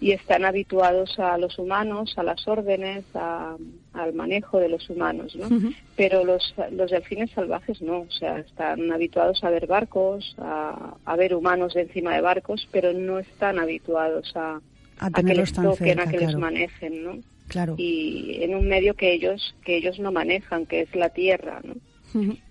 [0.00, 3.56] y están habituados a los humanos, a las órdenes, a-
[3.94, 5.48] al manejo de los humanos, ¿no?
[5.96, 11.16] Pero los, los delfines salvajes no, o sea, están habituados a ver barcos, a, a
[11.16, 14.60] ver humanos de encima de barcos, pero no están habituados a,
[14.98, 16.38] A que tenerlos les toquen, cerca, a que les claro.
[16.40, 17.18] manejen, ¿no?
[17.48, 17.74] Claro.
[17.78, 21.74] Y en un medio que ellos que ellos no manejan, que es la tierra, ¿no?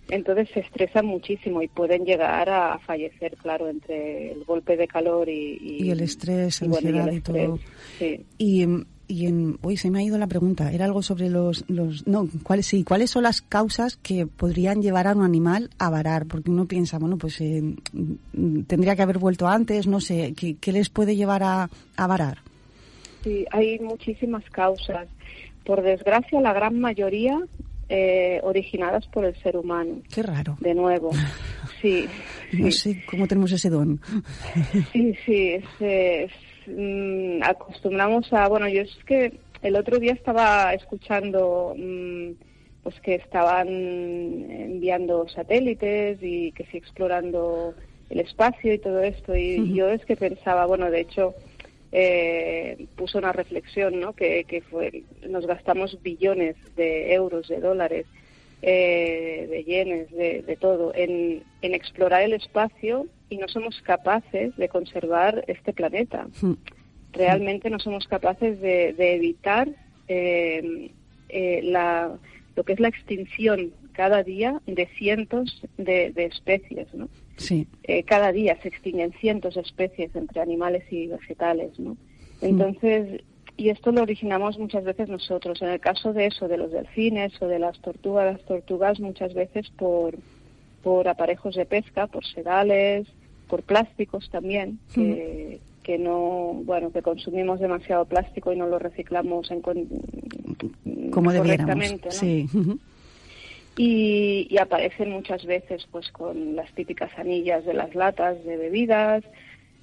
[0.09, 5.29] Entonces se estresan muchísimo y pueden llegar a fallecer, claro, entre el golpe de calor
[5.29, 7.59] y, Y el estrés, y bueno, y el ansiedad y estrés, todo.
[7.97, 8.25] Sí.
[8.37, 8.65] Y,
[9.07, 10.71] y en, uy, se me ha ido la pregunta.
[10.71, 15.07] Era algo sobre los, los, no, cuáles, sí, cuáles son las causas que podrían llevar
[15.07, 17.75] a un animal a varar, porque uno piensa, bueno, pues eh,
[18.67, 22.39] tendría que haber vuelto antes, no sé, ¿qué, qué les puede llevar a, a varar?
[23.23, 25.07] Sí, hay muchísimas causas.
[25.65, 27.39] Por desgracia, la gran mayoría
[27.89, 30.01] eh, originadas por el ser humano.
[30.13, 30.57] Qué raro.
[30.59, 31.11] De nuevo,
[31.81, 32.05] sí.
[32.53, 32.93] No sí.
[32.93, 33.99] sé cómo tenemos ese don.
[34.91, 36.31] Sí, sí, es, es,
[36.67, 42.31] mm, acostumbramos a, bueno, yo es que el otro día estaba escuchando mm,
[42.83, 47.73] pues que estaban enviando satélites y que sí explorando
[48.09, 51.33] el espacio y todo esto y yo es que pensaba, bueno, de hecho
[51.93, 54.13] eh, puso una reflexión, ¿no?
[54.13, 58.05] Que, que fue, nos gastamos billones de euros, de dólares,
[58.63, 64.55] eh, de yenes, de, de todo, en, en explorar el espacio y no somos capaces
[64.57, 66.27] de conservar este planeta.
[67.11, 69.69] Realmente no somos capaces de, de evitar
[70.07, 70.89] eh,
[71.29, 72.17] eh, la,
[72.55, 77.07] lo que es la extinción cada día de cientos de, de especies, ¿no?
[77.37, 77.67] Sí.
[77.83, 81.97] eh, cada día se extinguen cientos de especies entre animales y vegetales, ¿no?
[82.41, 83.21] Entonces,
[83.57, 85.61] y esto lo originamos muchas veces nosotros.
[85.61, 89.33] En el caso de eso, de los delfines o de las tortugas, las tortugas muchas
[89.33, 90.15] veces por,
[90.83, 93.07] por aparejos de pesca, por sedales,
[93.47, 99.51] por plásticos también, que, que no, bueno, que consumimos demasiado plástico y no lo reciclamos
[99.51, 99.87] en con-
[101.11, 101.91] Como debiéramos.
[102.05, 102.11] ¿no?
[102.11, 102.47] Sí.
[103.77, 109.23] Y, y aparecen muchas veces pues con las típicas anillas de las latas de bebidas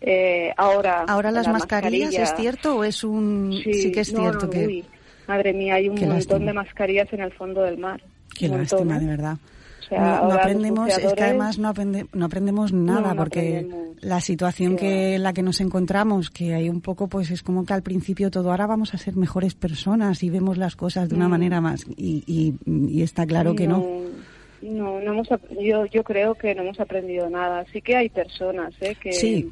[0.01, 3.53] eh, ahora Ahora las la mascarillas, mascarilla- ¿es cierto o es un...
[3.62, 4.66] Sí, que es no, cierto no, que...
[4.66, 4.84] uy,
[5.26, 6.38] madre mía hay un montón lástima.
[6.47, 8.01] de mascarillas en el fondo del mar
[8.34, 9.01] Qué lástima, ¿eh?
[9.01, 9.36] de verdad.
[9.81, 14.03] O sea, no, aprendemos, es que además no, aprende- no aprendemos nada, no porque aprendemos.
[14.03, 17.64] la situación que en la que nos encontramos, que hay un poco, pues es como
[17.64, 21.14] que al principio todo, ahora vamos a ser mejores personas y vemos las cosas de
[21.16, 23.85] una manera más, y, y, y está claro que no.
[24.62, 25.28] No, no hemos,
[25.62, 27.64] yo, yo creo que no hemos aprendido nada.
[27.72, 28.95] Sí que hay personas ¿eh?
[29.01, 29.51] que, Sí,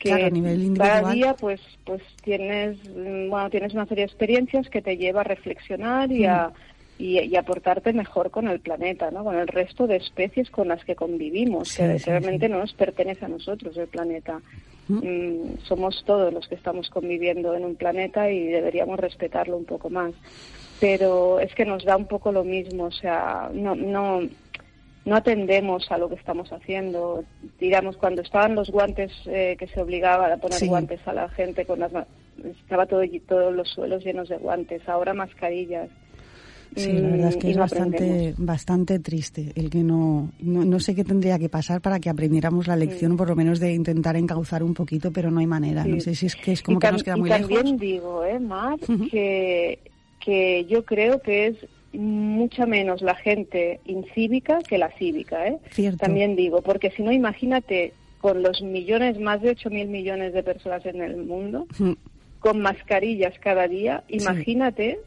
[0.00, 1.14] que claro, a nivel cada individual.
[1.14, 5.24] día pues, pues tienes, mm, bueno, tienes una serie de experiencias que te lleva a
[5.24, 6.52] reflexionar y a, Mm.
[6.98, 9.24] Y, y a portarte mejor con el planeta, ¿no?
[9.24, 12.52] con el resto de especies con las que convivimos, Sí, que sí, realmente sí.
[12.52, 14.40] no nos pertenece a nosotros el planeta.
[14.88, 14.94] Mm.
[15.06, 19.90] Mm, somos todos los que estamos conviviendo en un planeta y deberíamos respetarlo un poco
[19.90, 20.12] más.
[20.80, 24.20] Pero es que nos da un poco lo mismo, o sea, no, no,
[25.04, 27.24] no atendemos a lo que estamos haciendo.
[27.60, 30.66] Digamos, cuando estaban los guantes, eh, que se obligaba a poner Sí.
[30.66, 31.92] guantes a la gente, con las,
[32.44, 35.88] estaba todo, todos los suelos llenos de guantes, ahora mascarillas.
[36.74, 40.80] Sí, la verdad es que y es bastante, bastante triste el que no, no, no
[40.80, 44.16] sé qué tendría que pasar para que aprendiéramos la lección, por lo menos de intentar
[44.16, 45.84] encauzar un poquito, pero no hay manera.
[45.84, 47.80] No sé si es que es como Y que nos queda y muy también lejos.
[47.80, 48.78] digo, eh, Mar,
[49.10, 49.78] que,
[50.20, 51.56] que yo creo que es
[51.92, 55.58] mucha menos la gente incívica que la cívica, ¿eh?
[55.70, 55.98] Cierto.
[55.98, 60.42] También digo, porque si no, imagínate con los millones, más de 8 mil millones de
[60.42, 61.66] personas en el mundo,
[62.38, 65.00] con mascarillas cada día, imagínate,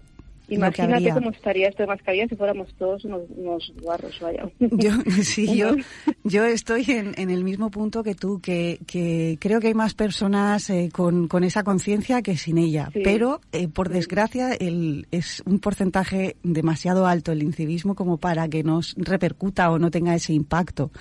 [0.50, 4.50] imagínate cómo estaría esto de mascarillas si fuéramos todos unos, unos guarros, vaya.
[4.60, 4.92] Yo,
[5.24, 5.76] sí, yo,
[6.24, 9.94] yo estoy en, en el mismo punto que tú, que, que creo que hay más
[9.94, 12.90] personas eh, con, con esa conciencia que sin ella.
[12.94, 13.02] Sí.
[13.04, 18.64] Pero, eh, por desgracia, el, es un porcentaje demasiado alto el incivismo como para que
[18.64, 20.92] nos repercuta o no tenga ese impacto.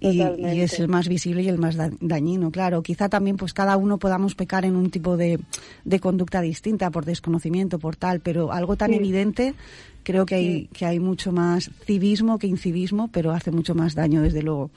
[0.00, 0.22] Y,
[0.56, 2.82] y es el más visible y el más da- dañino, claro.
[2.82, 5.38] Quizá también pues cada uno podamos pecar en un tipo de,
[5.84, 8.96] de conducta distinta por desconocimiento, por tal, pero algo tan Sí.
[8.96, 9.54] evidente
[10.02, 14.22] creo que hay, que hay mucho más civismo que incivismo, pero hace mucho más daño,
[14.22, 14.70] desde luego.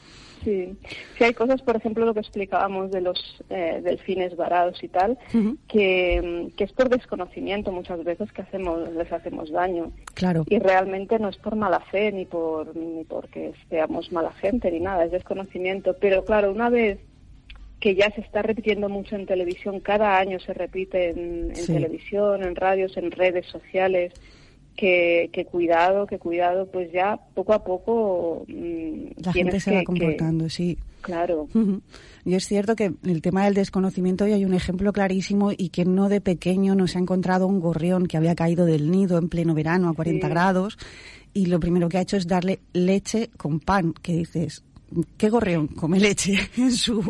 [0.44, 0.76] Sí,
[1.18, 5.18] sí hay cosas, por ejemplo, lo que explicábamos de los eh, delfines varados y tal,
[5.68, 10.44] que, que es por desconocimiento muchas veces que hacemos les hacemos daño Claro.
[10.48, 14.80] y realmente no es por mala fe ni por ni porque seamos mala gente ni
[14.80, 15.96] nada, es desconocimiento.
[16.00, 17.00] Pero claro, una vez
[17.80, 21.74] que ya se está repitiendo mucho en televisión, cada año se repite en, en Sí.
[21.74, 24.14] televisión, en radios, en redes sociales,
[24.76, 29.76] que, que cuidado, que cuidado, pues ya poco a poco mm, La gente se que-
[29.76, 30.78] va que- comportando, sí.
[31.02, 31.48] Claro.
[32.26, 35.84] Y es cierto que el tema del desconocimiento, y hay un ejemplo clarísimo, y que
[35.84, 39.28] no de pequeño no se ha encontrado un gorrión que había caído del nido en
[39.28, 40.32] pleno verano a 40 Sí.
[40.32, 40.78] grados,
[41.34, 44.64] y lo primero que ha hecho es darle leche con pan, que dices,
[45.18, 47.02] ¿qué gorrión come leche en su...?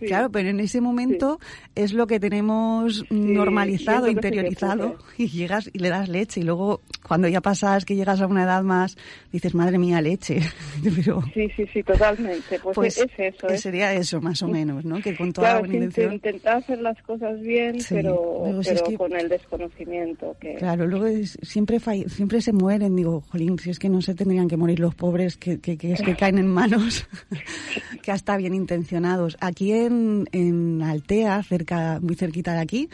[0.00, 1.38] Claro, pero en ese momento
[1.74, 7.28] es lo que tenemos normalizado, interiorizado, y llegas y le das leche, y luego cuando
[7.28, 8.96] ya pasas que llegas a una edad más,
[9.32, 10.40] dices, madre mía, leche.
[10.96, 12.58] Pero, Sí, sí, sí, totalmente.
[12.62, 13.48] Pues, pues es eso.
[13.56, 15.00] sería eso más o menos, ¿no?
[15.00, 16.12] Que con toda Claro, la buena intención.
[16.14, 20.36] intentar hacer las cosas bien, pero, luego si es pero que- con el desconocimiento.
[20.40, 20.54] Que...
[20.54, 24.14] Claro, luego es- siempre fall- siempre se mueren, digo, jolín, si es que no se
[24.14, 27.01] tendrían que morir los pobres, que, que, que es que caen en manos
[28.02, 29.36] que hasta bien intencionados.
[29.40, 32.88] Aquí en, en Altea, cerca, muy cerquita de aquí,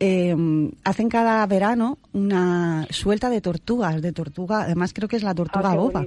[0.00, 0.34] eh,
[0.82, 5.72] hacen cada verano una suelta de tortugas, de tortuga, además creo que es la tortuga
[5.72, 6.06] Ah, boba.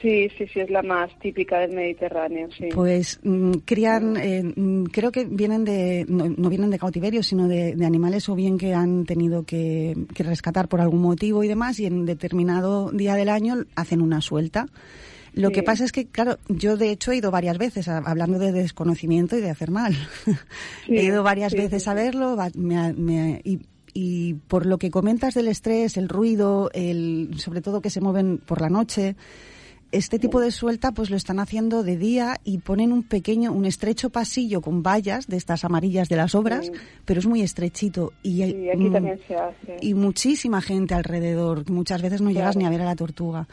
[0.00, 2.68] Sí, sí, sí, es la más típica del Mediterráneo, sí.
[2.72, 7.48] Pues mm, crían, eh, mm, creo que vienen de, no, no vienen de cautiverio, sino
[7.48, 11.48] de, de animales o bien que han tenido que, que rescatar por algún motivo y
[11.48, 14.68] demás, y en determinado día del año hacen una suelta.
[15.40, 15.54] Lo Sí.
[15.54, 18.52] que pasa es que, claro, yo de hecho he ido varias veces a- hablando de
[18.52, 19.94] desconocimiento y de hacer mal.
[20.86, 23.60] Sí, he ido varias sí, veces a verlo me me y,
[23.94, 28.38] y por lo que comentas del estrés, el ruido, el, sobre todo que se mueven
[28.38, 29.16] por la noche,
[29.90, 33.64] este tipo de suelta pues lo están haciendo de día y ponen un pequeño, un
[33.64, 36.72] estrecho pasillo con vallas de estas amarillas de las obras, Sí.
[37.06, 39.76] pero es muy estrechito y hay Sí, aquí también se hace.
[39.80, 41.70] y muchísima gente alrededor.
[41.70, 43.48] Muchas veces no llegas ni a ver a la tortuga.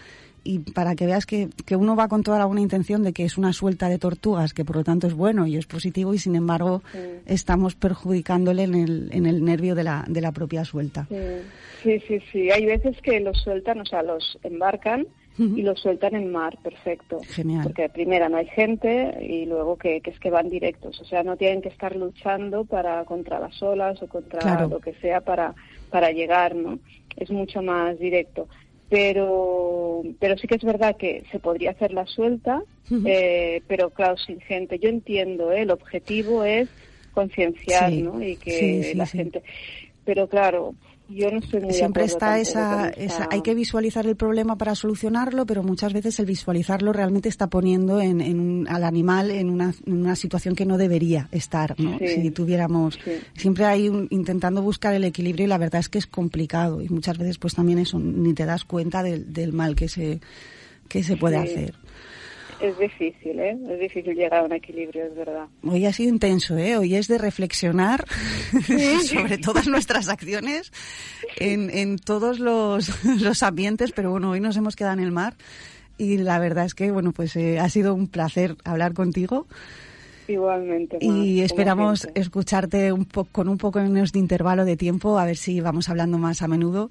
[0.47, 3.25] Y para que veas que, que uno va con toda la buena intención de que
[3.25, 6.19] es una suelta de tortugas, que por lo tanto es bueno y es positivo, y
[6.19, 6.99] sin embargo Sí.
[7.25, 11.07] estamos perjudicándole en el, en el nervio de la, de la propia suelta.
[11.09, 11.17] Sí,
[11.83, 12.51] sí, sí, sí.
[12.51, 17.19] Hay veces que los sueltan, o sea, los embarcan y los sueltan en mar, perfecto.
[17.27, 17.63] Genial.
[17.63, 21.01] Porque primero no hay gente y luego que, que es que van directos.
[21.01, 24.69] O sea, no tienen que estar luchando para contra las olas o contra Claro.
[24.69, 25.53] lo que sea para,
[25.89, 26.79] para llegar, ¿no?
[27.17, 28.47] Es mucho más directo.
[28.89, 32.61] Pero, pero sí que es verdad que se podría hacer la suelta,
[33.05, 34.77] eh, pero claro, sin gente.
[34.77, 35.61] Yo entiendo, ¿eh?
[35.61, 36.69] el objetivo es
[37.13, 38.21] concienciar, Sí, ¿no?
[38.21, 39.41] Y que sí, sí, la gente.
[40.03, 40.75] Pero claro,
[41.07, 44.57] Yo no estoy muy de siempre está esa, esa, esa- hay que visualizar el problema
[44.57, 49.29] para solucionarlo, pero muchas veces el visualizarlo realmente está poniendo en, en un- al animal
[49.29, 51.99] en una, en una situación que no debería estar, ¿no?
[51.99, 53.11] Sí, Si tuviéramos, sí.
[53.35, 56.89] siempre hay un- intentando buscar el equilibrio y la verdad es que es complicado y
[56.89, 60.19] muchas veces pues también eso ni te das cuenta del, del mal que se
[60.87, 61.51] que se puede Sí.
[61.51, 61.73] hacer.
[62.59, 63.57] Es difícil, ¿eh?
[63.69, 65.47] Es difícil llegar a un equilibrio, es verdad.
[65.63, 66.77] Hoy ha sido intenso, ¿eh?
[66.77, 68.05] Hoy es de reflexionar
[69.05, 70.71] sobre todas nuestras acciones
[71.37, 72.89] en, en todos los,
[73.21, 75.35] los ambientes, pero bueno, hoy nos hemos quedado en el mar
[75.97, 79.47] y la verdad es que, bueno, pues eh, ha sido un placer hablar contigo
[80.27, 80.97] Igualmente.
[81.05, 85.25] Mar, y esperamos escucharte un po- con un poco menos de intervalo de tiempo, a
[85.25, 86.89] ver si vamos hablando más a menudo.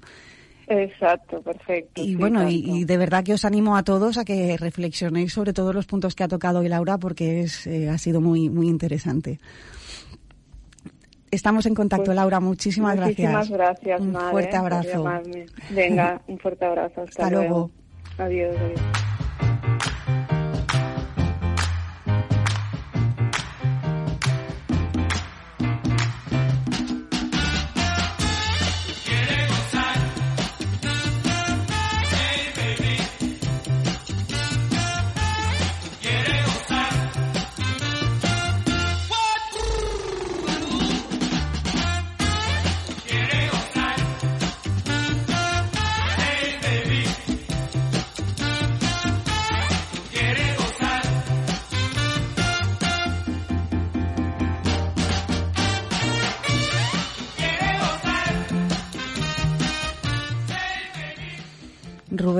[0.67, 2.01] Exacto, perfecto.
[2.01, 5.53] Y sí, bueno, y, de verdad que os animo a todos a que reflexionéis sobre
[5.53, 8.67] todos los puntos que ha tocado hoy Laura porque es, eh, ha sido muy, muy
[8.67, 9.39] interesante.
[11.31, 12.39] Estamos en contacto, Pues, Laura.
[12.39, 15.05] Muchísimas, Muchísimas gracias, Un Mar, fuerte abrazo.
[15.69, 17.01] Venga, un fuerte abrazo.
[17.01, 17.71] Hasta, Hasta luego.
[18.17, 19.14] Adiós, adiós.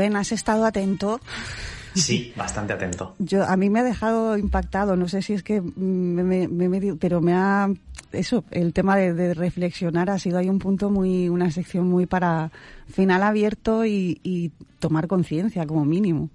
[0.07, 1.19] Rubén, has estado atento.
[1.93, 3.15] Sí, bastante atento.
[3.19, 4.95] Yo a mí me ha dejado impactado.
[4.97, 7.69] No sé si es que me, me- me pero me ha
[8.11, 8.43] eso.
[8.51, 12.51] El tema de, de reflexionar ha sido ahí un punto muy, una sección muy para
[12.89, 16.29] final abierto y, y tomar conciencia como mínimo.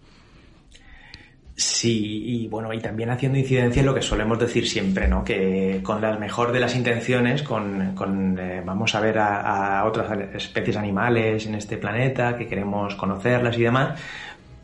[1.63, 5.23] Sí, y bueno, y también haciendo incidencia en lo que solemos decir siempre, ¿no?
[5.23, 9.85] Que con la mejor de las intenciones, con, con, eh, vamos a ver a, a
[9.85, 14.01] otras especies animales en este planeta, que queremos conocerlas y demás,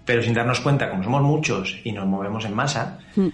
[0.06, 3.28] pero sin darnos cuenta, como somos muchos y nos movemos en masa, Mm.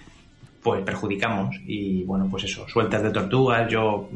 [0.61, 1.55] pues perjudicamos.
[1.65, 4.09] Y bueno, pues eso, sueltas de tortugas, yo,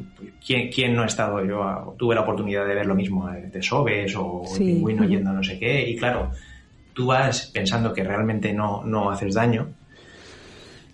[0.45, 1.41] ¿quién, quién no he estado?
[1.45, 4.63] Yo ah, tuve la oportunidad de ver lo mismo de Sobes o Sí.
[4.67, 6.31] el pingüino yendo a no sé qué, y claro,
[6.97, 9.67] tú vas pensando que realmente no, no haces daño,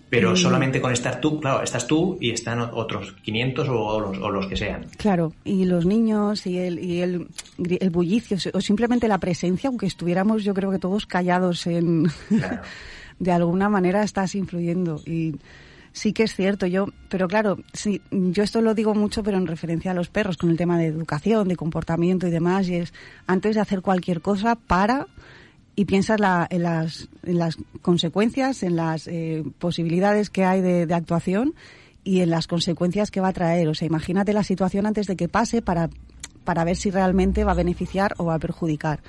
[0.10, 0.36] pero Mm.
[0.36, 4.47] solamente con estar tú, claro, estás tú y están otros 500 o los, o los
[4.47, 4.86] que sean.
[4.97, 9.86] Claro, y los niños y el, y el, el bullicio o simplemente la presencia, aunque
[9.86, 12.12] estuviéramos yo creo que todos callados en...
[12.28, 12.62] Claro.
[13.20, 15.36] de alguna manera estás influyendo y
[15.93, 19.45] sí que es cierto yo pero claro sí yo esto lo digo mucho pero en
[19.45, 22.93] referencia a los perros con el tema de educación de comportamiento y demás y es
[23.28, 25.06] antes de hacer cualquier cosa para
[25.76, 30.93] y piensas la- en, las, en las consecuencias en las eh, posibilidades que hay de,
[30.93, 31.53] actuación
[32.03, 35.15] y en las consecuencias que va a traer o sea imagínate la situación antes de
[35.15, 35.89] que pase para
[36.43, 38.99] para ver si realmente va a beneficiar o va a perjudicar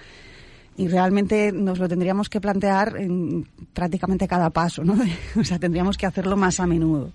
[0.77, 4.97] y realmente nos lo tendríamos que plantear en prácticamente cada paso, ¿no?
[5.41, 7.13] O sea, tendríamos que hacerlo más a menudo.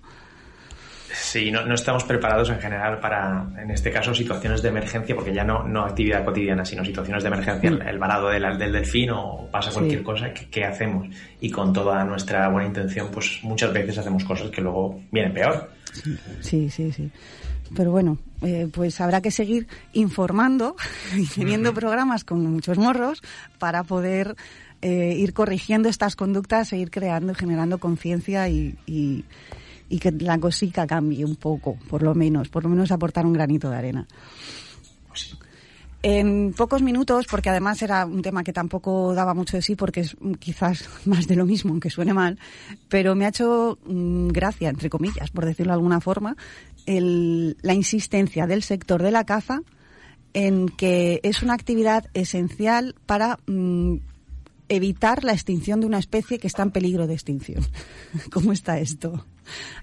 [1.12, 5.32] Sí, no, no estamos preparados en general para, en este caso, situaciones de emergencia, porque
[5.34, 9.10] ya no, no actividad cotidiana, sino situaciones de emergencia, el, el varado del, del delfín
[9.10, 10.04] o pasa cualquier Sí.
[10.04, 11.08] cosa, ¿qué, qué hacemos?
[11.40, 15.70] Y con toda nuestra buena intención, pues muchas veces hacemos cosas que luego vienen peor.
[16.40, 17.10] Sí, sí, sí.
[17.76, 20.74] Pero bueno, eh, pues habrá que seguir informando
[21.16, 23.22] y teniendo programas con muchos morros
[23.58, 24.34] para poder
[24.82, 29.24] eh, ir corrigiendo estas conductas e ir creando y generando conciencia y, y-
[29.90, 33.34] y que la cosica cambie un poco, por lo menos, por lo menos aportar un
[33.34, 34.06] granito de arena.
[36.02, 40.00] En pocos minutos, porque además era un tema que tampoco daba mucho de sí, porque
[40.00, 42.38] es quizás más de lo mismo, aunque suene mal,
[42.88, 46.36] pero me ha hecho mm, gracia, entre comillas, por decirlo de alguna forma,
[46.86, 49.60] el- la insistencia del sector de la caza
[50.32, 53.96] en que es una actividad esencial para mm,
[54.70, 57.62] evitar la extinción de una especie que está en peligro de extinción.
[58.32, 59.26] ¿Cómo está esto?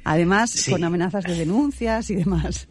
[0.04, 0.72] Además, Sí.
[0.72, 2.68] con amenazas de denuncias y demás.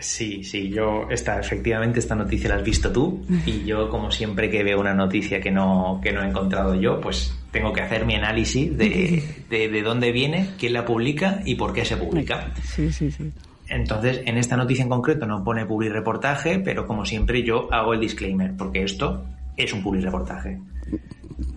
[0.00, 4.50] Sí, sí, yo esta, efectivamente esta noticia la has visto tú y yo como siempre
[4.50, 8.04] que veo una noticia que no, que no he encontrado yo, pues tengo que hacer
[8.04, 12.52] mi análisis de, de, de dónde viene, quién la publica y por qué se publica.
[12.64, 13.30] Sí, sí, sí.
[13.68, 17.94] Entonces, en esta noticia en concreto no pone public reportaje, pero como siempre yo hago
[17.94, 19.24] el disclaimer, porque esto
[19.56, 20.58] es un public reportaje.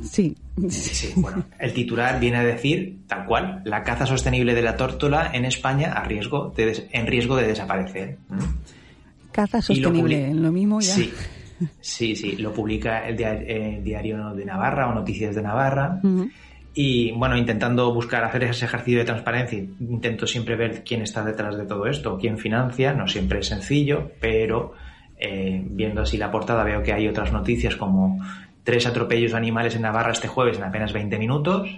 [0.02, 0.36] Sí.
[0.70, 5.30] Sí, bueno, el titular viene a decir, tal cual, la caza sostenible de la tórtola
[5.34, 8.18] en España a riesgo de en riesgo de desaparecer.
[8.30, 8.40] ¿Mm?
[9.32, 10.94] Caza lo sostenible, publi- lo mismo ya.
[10.96, 11.14] Sí,
[11.80, 12.38] sí, sí.
[12.38, 16.00] Lo publica el eh, diario de Navarra o Noticias de Navarra.
[16.74, 21.58] Y bueno, intentando buscar hacer ese ejercicio de transparencia, intento siempre ver quién está detrás
[21.58, 24.74] de todo esto, quién financia, no siempre es sencillo, pero
[25.20, 28.20] eh, viendo así la portada veo que hay otras noticias como
[28.64, 31.70] tres atropellos de animales en Navarra este jueves en apenas 20 minutos.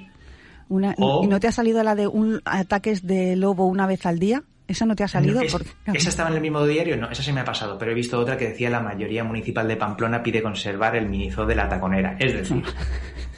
[0.67, 4.05] Una- O- ¿Y no te ha salido la de un ataques de lobo una vez
[4.05, 4.43] al día?
[4.67, 5.41] ¿Esa no te ha salido?
[5.41, 6.95] Es- Porque- ¿Esa estaba en el mismo diario?
[6.95, 9.67] No, esa se me ha pasado, pero he visto otra que decía la mayoría municipal
[9.67, 12.15] de Pamplona pide conservar el minizoo de la taconera.
[12.19, 12.61] Es decir,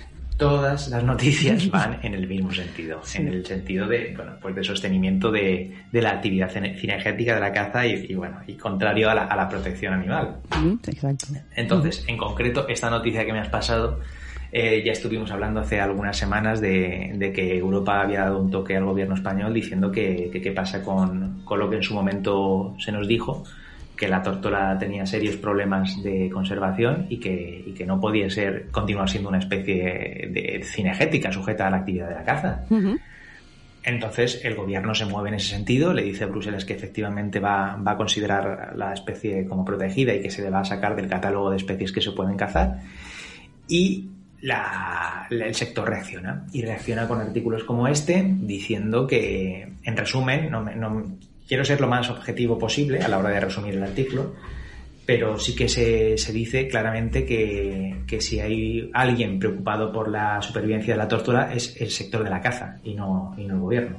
[0.42, 4.64] todas las noticias van en el mismo sentido, en el sentido de, bueno, pues de
[4.64, 9.12] sostenimiento de, de la actividad cine- cinegética de la caza y, y, bueno, y contrario
[9.12, 10.38] a la, a la protección animal.
[10.60, 11.28] Mm, Exacto.
[11.56, 14.00] Entonces, en concreto, esta noticia que me has pasado,
[14.52, 18.76] eh, ya estuvimos hablando hace algunas semanas de, de que Europa había dado un toque
[18.76, 22.76] al gobierno español diciendo que que qué pasa con, con lo que en su momento
[22.80, 23.44] se nos dijo,
[24.02, 28.66] que la tórtola tenía serios problemas de conservación y que, y que no podía ser
[28.72, 32.64] continuar siendo una especie de cinegética sujeta a la actividad de la caza.
[33.84, 37.76] Entonces el gobierno se mueve en ese sentido, le dice a Bruselas que efectivamente va,
[37.76, 41.08] va a considerar la especie como protegida y que se le va a sacar del
[41.08, 42.80] catálogo de especies que se pueden cazar.
[43.68, 44.10] Y
[44.42, 46.48] la- la- el sector reacciona.
[46.54, 51.18] Y reacciona con artículos como este, diciendo que, en resumen, no, me- no-
[51.52, 54.36] quiero ser lo más objetivo posible a la hora de resumir el artículo,
[55.06, 60.42] pero sí que se, se dice claramente que, que si hay alguien preocupado por la
[60.42, 63.60] supervivencia de la tórtola es el sector de la caza y no, y no el
[63.60, 63.98] gobierno.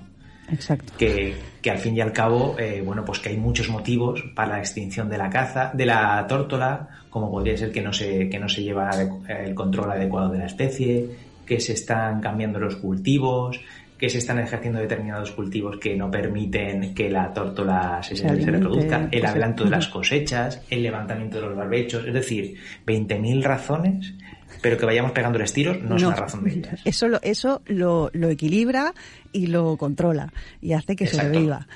[0.50, 0.94] Exacto.
[0.96, 4.52] Que, que al fin y al cabo, eh, bueno, pues que hay muchos motivos para
[4.52, 8.38] la extinción de la caza, de la tórtola, como podría ser que no se, que
[8.38, 8.88] no se lleva
[9.28, 11.06] el control adecuado de la especie,
[11.44, 13.60] que se están cambiando los cultivos,
[14.02, 18.50] que se están ejerciendo determinados cultivos que no permiten que la tórtola se, Se se
[18.50, 23.44] reproduzca, el pues, adelanto de las cosechas, el levantamiento de los barbechos, es decir, 20.000
[23.44, 24.12] razones,
[24.60, 26.80] pero que vayamos pegando los tiros no es una razón de ellas.
[26.84, 28.92] Eso, lo, eso lo, lo equilibra
[29.30, 31.28] y lo controla y hace que Exacto.
[31.28, 31.68] sobreviva.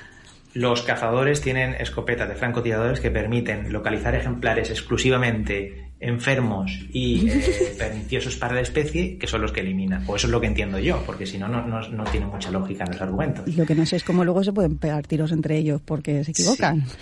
[0.53, 8.37] Los cazadores tienen escopetas de francotiradores que permiten localizar ejemplares exclusivamente enfermos y eh, perniciosos
[8.37, 10.05] para la especie, que son los que eliminan.
[10.07, 12.85] O eso es lo que entiendo yo, porque si no, no, no, tiene mucha lógica
[12.85, 13.57] en los argumentos.
[13.57, 16.31] Lo que no sé es cómo luego se pueden pegar tiros entre ellos porque se
[16.33, 16.85] equivocan.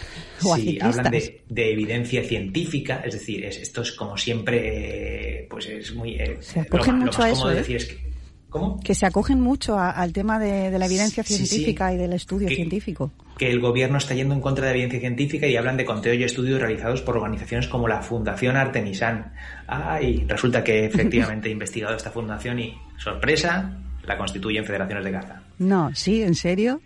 [0.44, 5.46] O Sí, hablan de, de evidencia científica, es decir, es- esto es como siempre, eh,
[5.48, 6.16] pues es muy...
[6.16, 7.58] eh, Se acogen mucho más a cómodo eso, de ¿eh?
[7.58, 8.13] decir es que...
[8.54, 8.78] ¿Cómo?
[8.84, 11.46] Que se acogen mucho a- al tema de, de la evidencia Sí, sí.
[11.46, 13.10] científica y del estudio Que- científico.
[13.36, 16.14] que el gobierno está yendo en contra de la evidencia científica y hablan de conteo
[16.14, 19.32] y estudios realizados por organizaciones como la Fundación Artemisan.
[19.66, 23.76] Ah, y resulta que efectivamente he investigado esta fundación y, sorpresa,
[24.06, 25.42] la constituyen federaciones de caza.
[25.58, 26.80] No, sí, ¿en serio?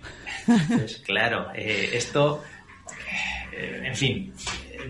[0.46, 2.42] Entonces, claro, eh, esto,
[3.54, 4.32] eh, en fin,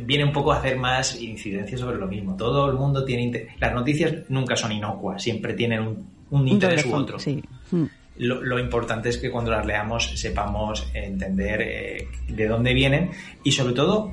[0.04, 2.36] viene un poco a hacer más incidencia sobre lo mismo.
[2.36, 3.48] Todo el mundo tiene...
[3.58, 7.18] Las noticias nunca son inocuas, siempre tienen un, un Un interés u otro.
[7.18, 7.42] Sí.
[7.70, 7.84] Mm.
[8.18, 13.10] Lo, lo importante es que cuando las leamos sepamos entender eh, de dónde vienen
[13.44, 14.12] y sobre todo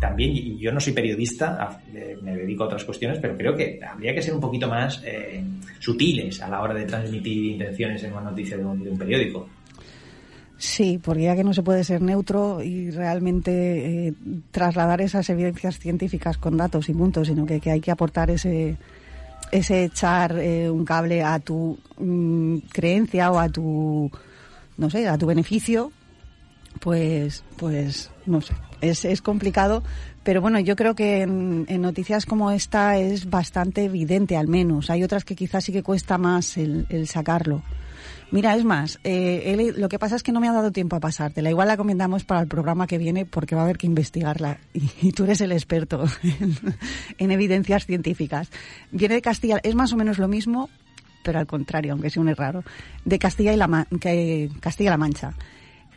[0.00, 1.80] también, y yo no soy periodista,
[2.22, 5.42] me dedico a otras cuestiones, pero creo que habría que ser un poquito más eh,
[5.78, 9.48] sutiles a la hora de transmitir intenciones en una noticia de un, de un periódico.
[10.58, 14.14] Sí, porque ya que no se puede ser neutro y realmente eh,
[14.50, 18.76] trasladar esas evidencias científicas con datos y puntos, sino que, que hay que aportar ese,
[19.54, 24.10] ese echar eh, un cable a tu mm, creencia o a tu,
[24.76, 25.92] no sé, a tu beneficio,
[26.80, 29.84] pues, pues, no sé, es, es complicado.
[30.24, 34.90] Pero bueno, yo creo que en, noticias como esta es bastante evidente, al menos.
[34.90, 37.62] Hay otras que quizás sí que cuesta más el sacarlo.
[38.30, 41.00] Mira, es más, eh, lo que pasa es que no me ha dado tiempo a
[41.00, 41.50] pasártela.
[41.50, 44.58] Igual la comentamos para el programa que viene porque va a haber que investigarla.
[45.02, 46.56] Y, tú eres el experto en,
[47.18, 48.50] en evidencias científicas.
[48.90, 50.68] Viene de Castilla, es más o menos lo mismo,
[51.22, 52.64] pero al contrario, aunque suene raro,
[53.04, 55.34] de Castilla y la, que Castilla-La Mancha.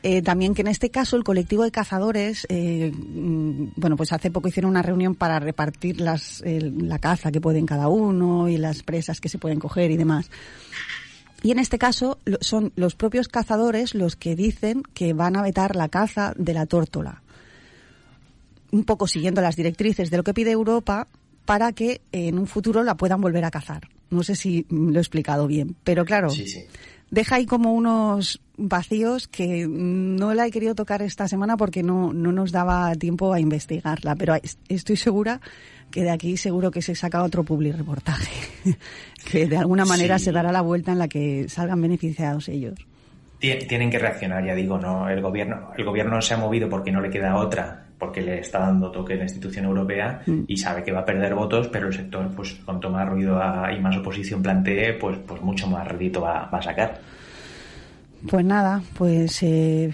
[0.03, 4.29] Eh, también que en este caso el colectivo de cazadores, eh, mm, bueno, pues hace
[4.29, 8.57] poco hicieron una reunión para repartir las, el- la caza que pueden cada uno y
[8.57, 10.29] las presas que se pueden coger y demás.
[11.43, 15.75] Y en este caso son los propios cazadores los que dicen que van a vetar
[15.75, 17.21] la caza de la tórtola.
[18.71, 21.07] Un poco siguiendo las directrices de lo que pide Europa
[21.45, 23.87] para que eh, en un futuro la puedan volver a cazar.
[24.09, 26.61] No sé si mm, lo he explicado bien, pero claro, Sí, sí.
[27.09, 32.11] deja ahí como unos vacíos que no la he querido tocar esta semana porque no,
[32.11, 35.39] no nos daba tiempo a investigarla, pero es- estoy segura
[35.91, 38.31] que de aquí seguro que se saca otro public reportaje,
[39.31, 40.25] que de alguna manera Sí.
[40.25, 42.75] se dará la vuelta en la que salgan beneficiados ellos.
[43.39, 46.91] Tie- Tienen que reaccionar, ya digo, no el gobierno, el gobierno se ha movido porque
[46.91, 50.41] no le queda otra, porque le está dando toque la institución europea Mm.
[50.47, 53.39] y sabe que va a perder votos, pero el sector, pues cuanto más ruido
[53.75, 56.99] y más oposición plantee, pues, pues mucho más rédito va, va a sacar.
[58.27, 59.93] Pues nada, pues eh,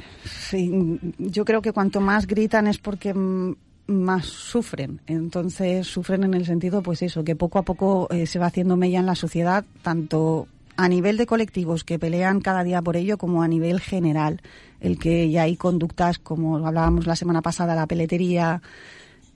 [1.18, 3.56] yo creo que cuanto más gritan es porque mm,
[3.88, 5.02] más sufren.
[5.08, 8.78] Entonces sufren en el sentido, pues eso, que poco a poco eh, se va haciendo
[8.78, 13.18] mella en la sociedad, tanto a nivel de colectivos que pelean cada día por ello,
[13.18, 14.42] como a nivel general.
[14.80, 18.62] El que ya hay conductas, como hablábamos la semana pasada, la peletería,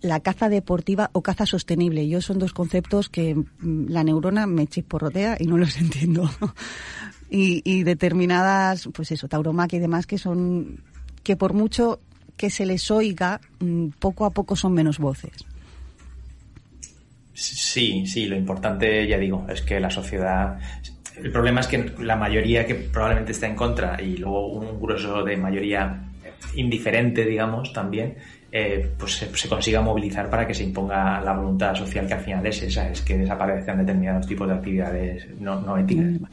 [0.02, 2.08] la caza deportiva o caza sostenible.
[2.08, 6.30] Yo son dos conceptos que mm, la neurona me chisporrotea y no los entiendo.
[7.30, 10.82] y, y determinadas, pues eso, tauromaquia y demás, que son,
[11.24, 12.00] que por mucho
[12.38, 15.34] que se les oiga, mm, poco a poco son menos voces.
[17.34, 20.60] Sí, sí, lo importante, ya digo, es que la sociedad.
[21.16, 25.24] El problema es que la mayoría que probablemente está en contra y luego un grueso
[25.24, 26.04] de mayoría
[26.56, 28.16] indiferente, digamos, también,
[28.52, 32.22] eh, pues se, se consiga movilizar para que se imponga la voluntad social que al
[32.22, 36.30] final es esa, es que desaparezcan determinados tipos de actividades no, no éticas.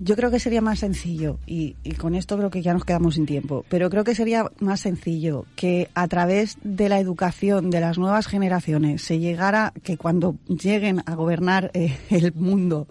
[0.00, 3.16] Yo creo que sería más sencillo, y, y con esto creo que ya nos quedamos
[3.16, 7.80] sin tiempo, pero creo que sería más sencillo que a través de la educación de
[7.80, 12.86] las nuevas generaciones se llegara que cuando lleguen a gobernar eh, el mundo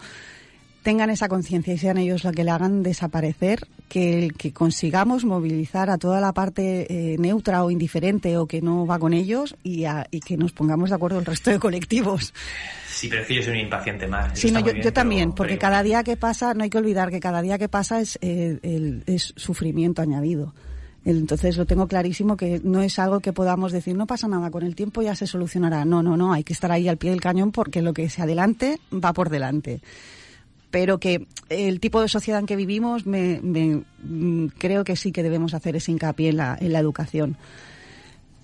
[0.88, 5.26] tengan esa conciencia y sean ellos los que le hagan desaparecer, que, el que consigamos
[5.26, 9.54] movilizar a toda la parte eh, neutra o indiferente o que no va con ellos
[9.64, 12.34] y, a- y que nos pongamos de acuerdo el resto de colectivos.
[12.90, 14.40] Sí, pero es que yo soy un impaciente más.
[14.40, 16.70] Sí, no, yo, muy bien, yo también, porque pero- cada día que pasa, no hay
[16.70, 20.54] que olvidar que cada día que pasa es, eh, el- es sufrimiento añadido.
[21.04, 24.64] Entonces lo tengo clarísimo que no es algo que podamos decir, no pasa nada, con
[24.64, 25.84] el tiempo ya se solucionará.
[25.84, 28.22] No, no, no, hay que estar ahí al pie del cañón porque lo que se
[28.22, 29.82] adelante va por delante.
[30.72, 35.12] Pero que el tipo de sociedad en que vivimos, me, me- mm, creo que sí
[35.12, 37.38] que debemos hacer ese hincapié en la, en la educación.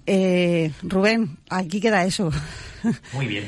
[0.06, 2.32] Eh, Rubén, aquí queda eso.
[3.14, 3.46] Muy bien.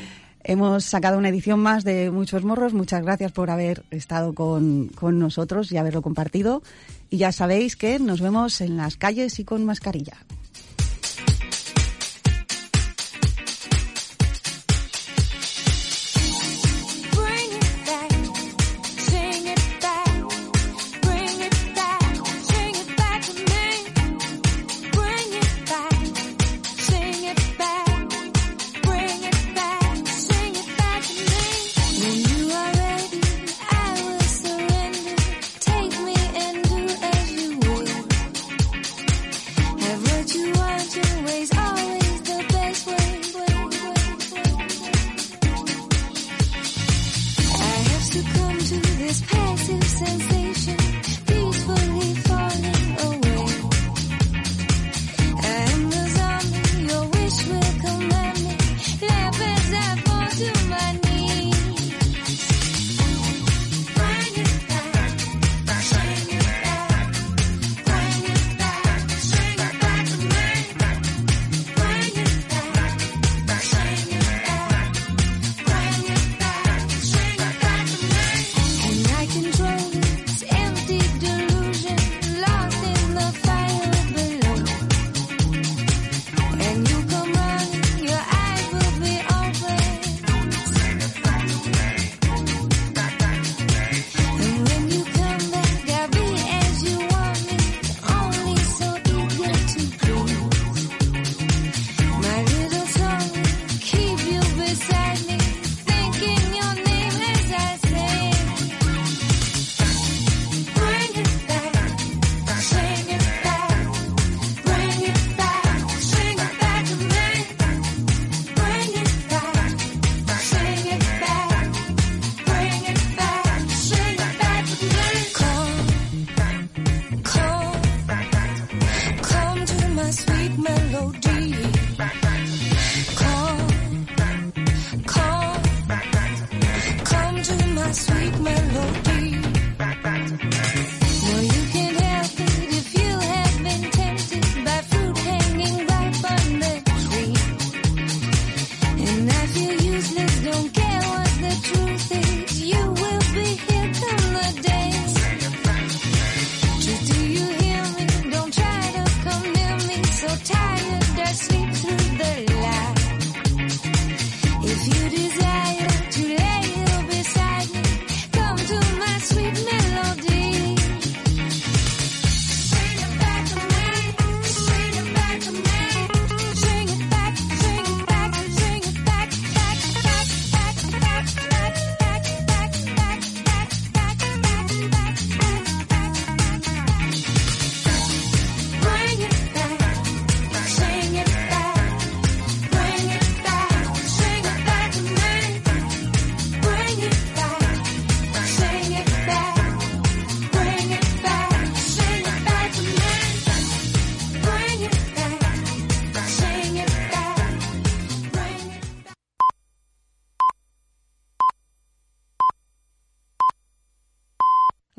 [0.48, 2.72] Hemos sacado una edición más de Muchos Morros.
[2.72, 6.62] Muchas gracias por haber estado con, con nosotros y haberlo compartido.
[7.10, 10.14] Y ya sabéis que nos vemos en las calles y con mascarilla.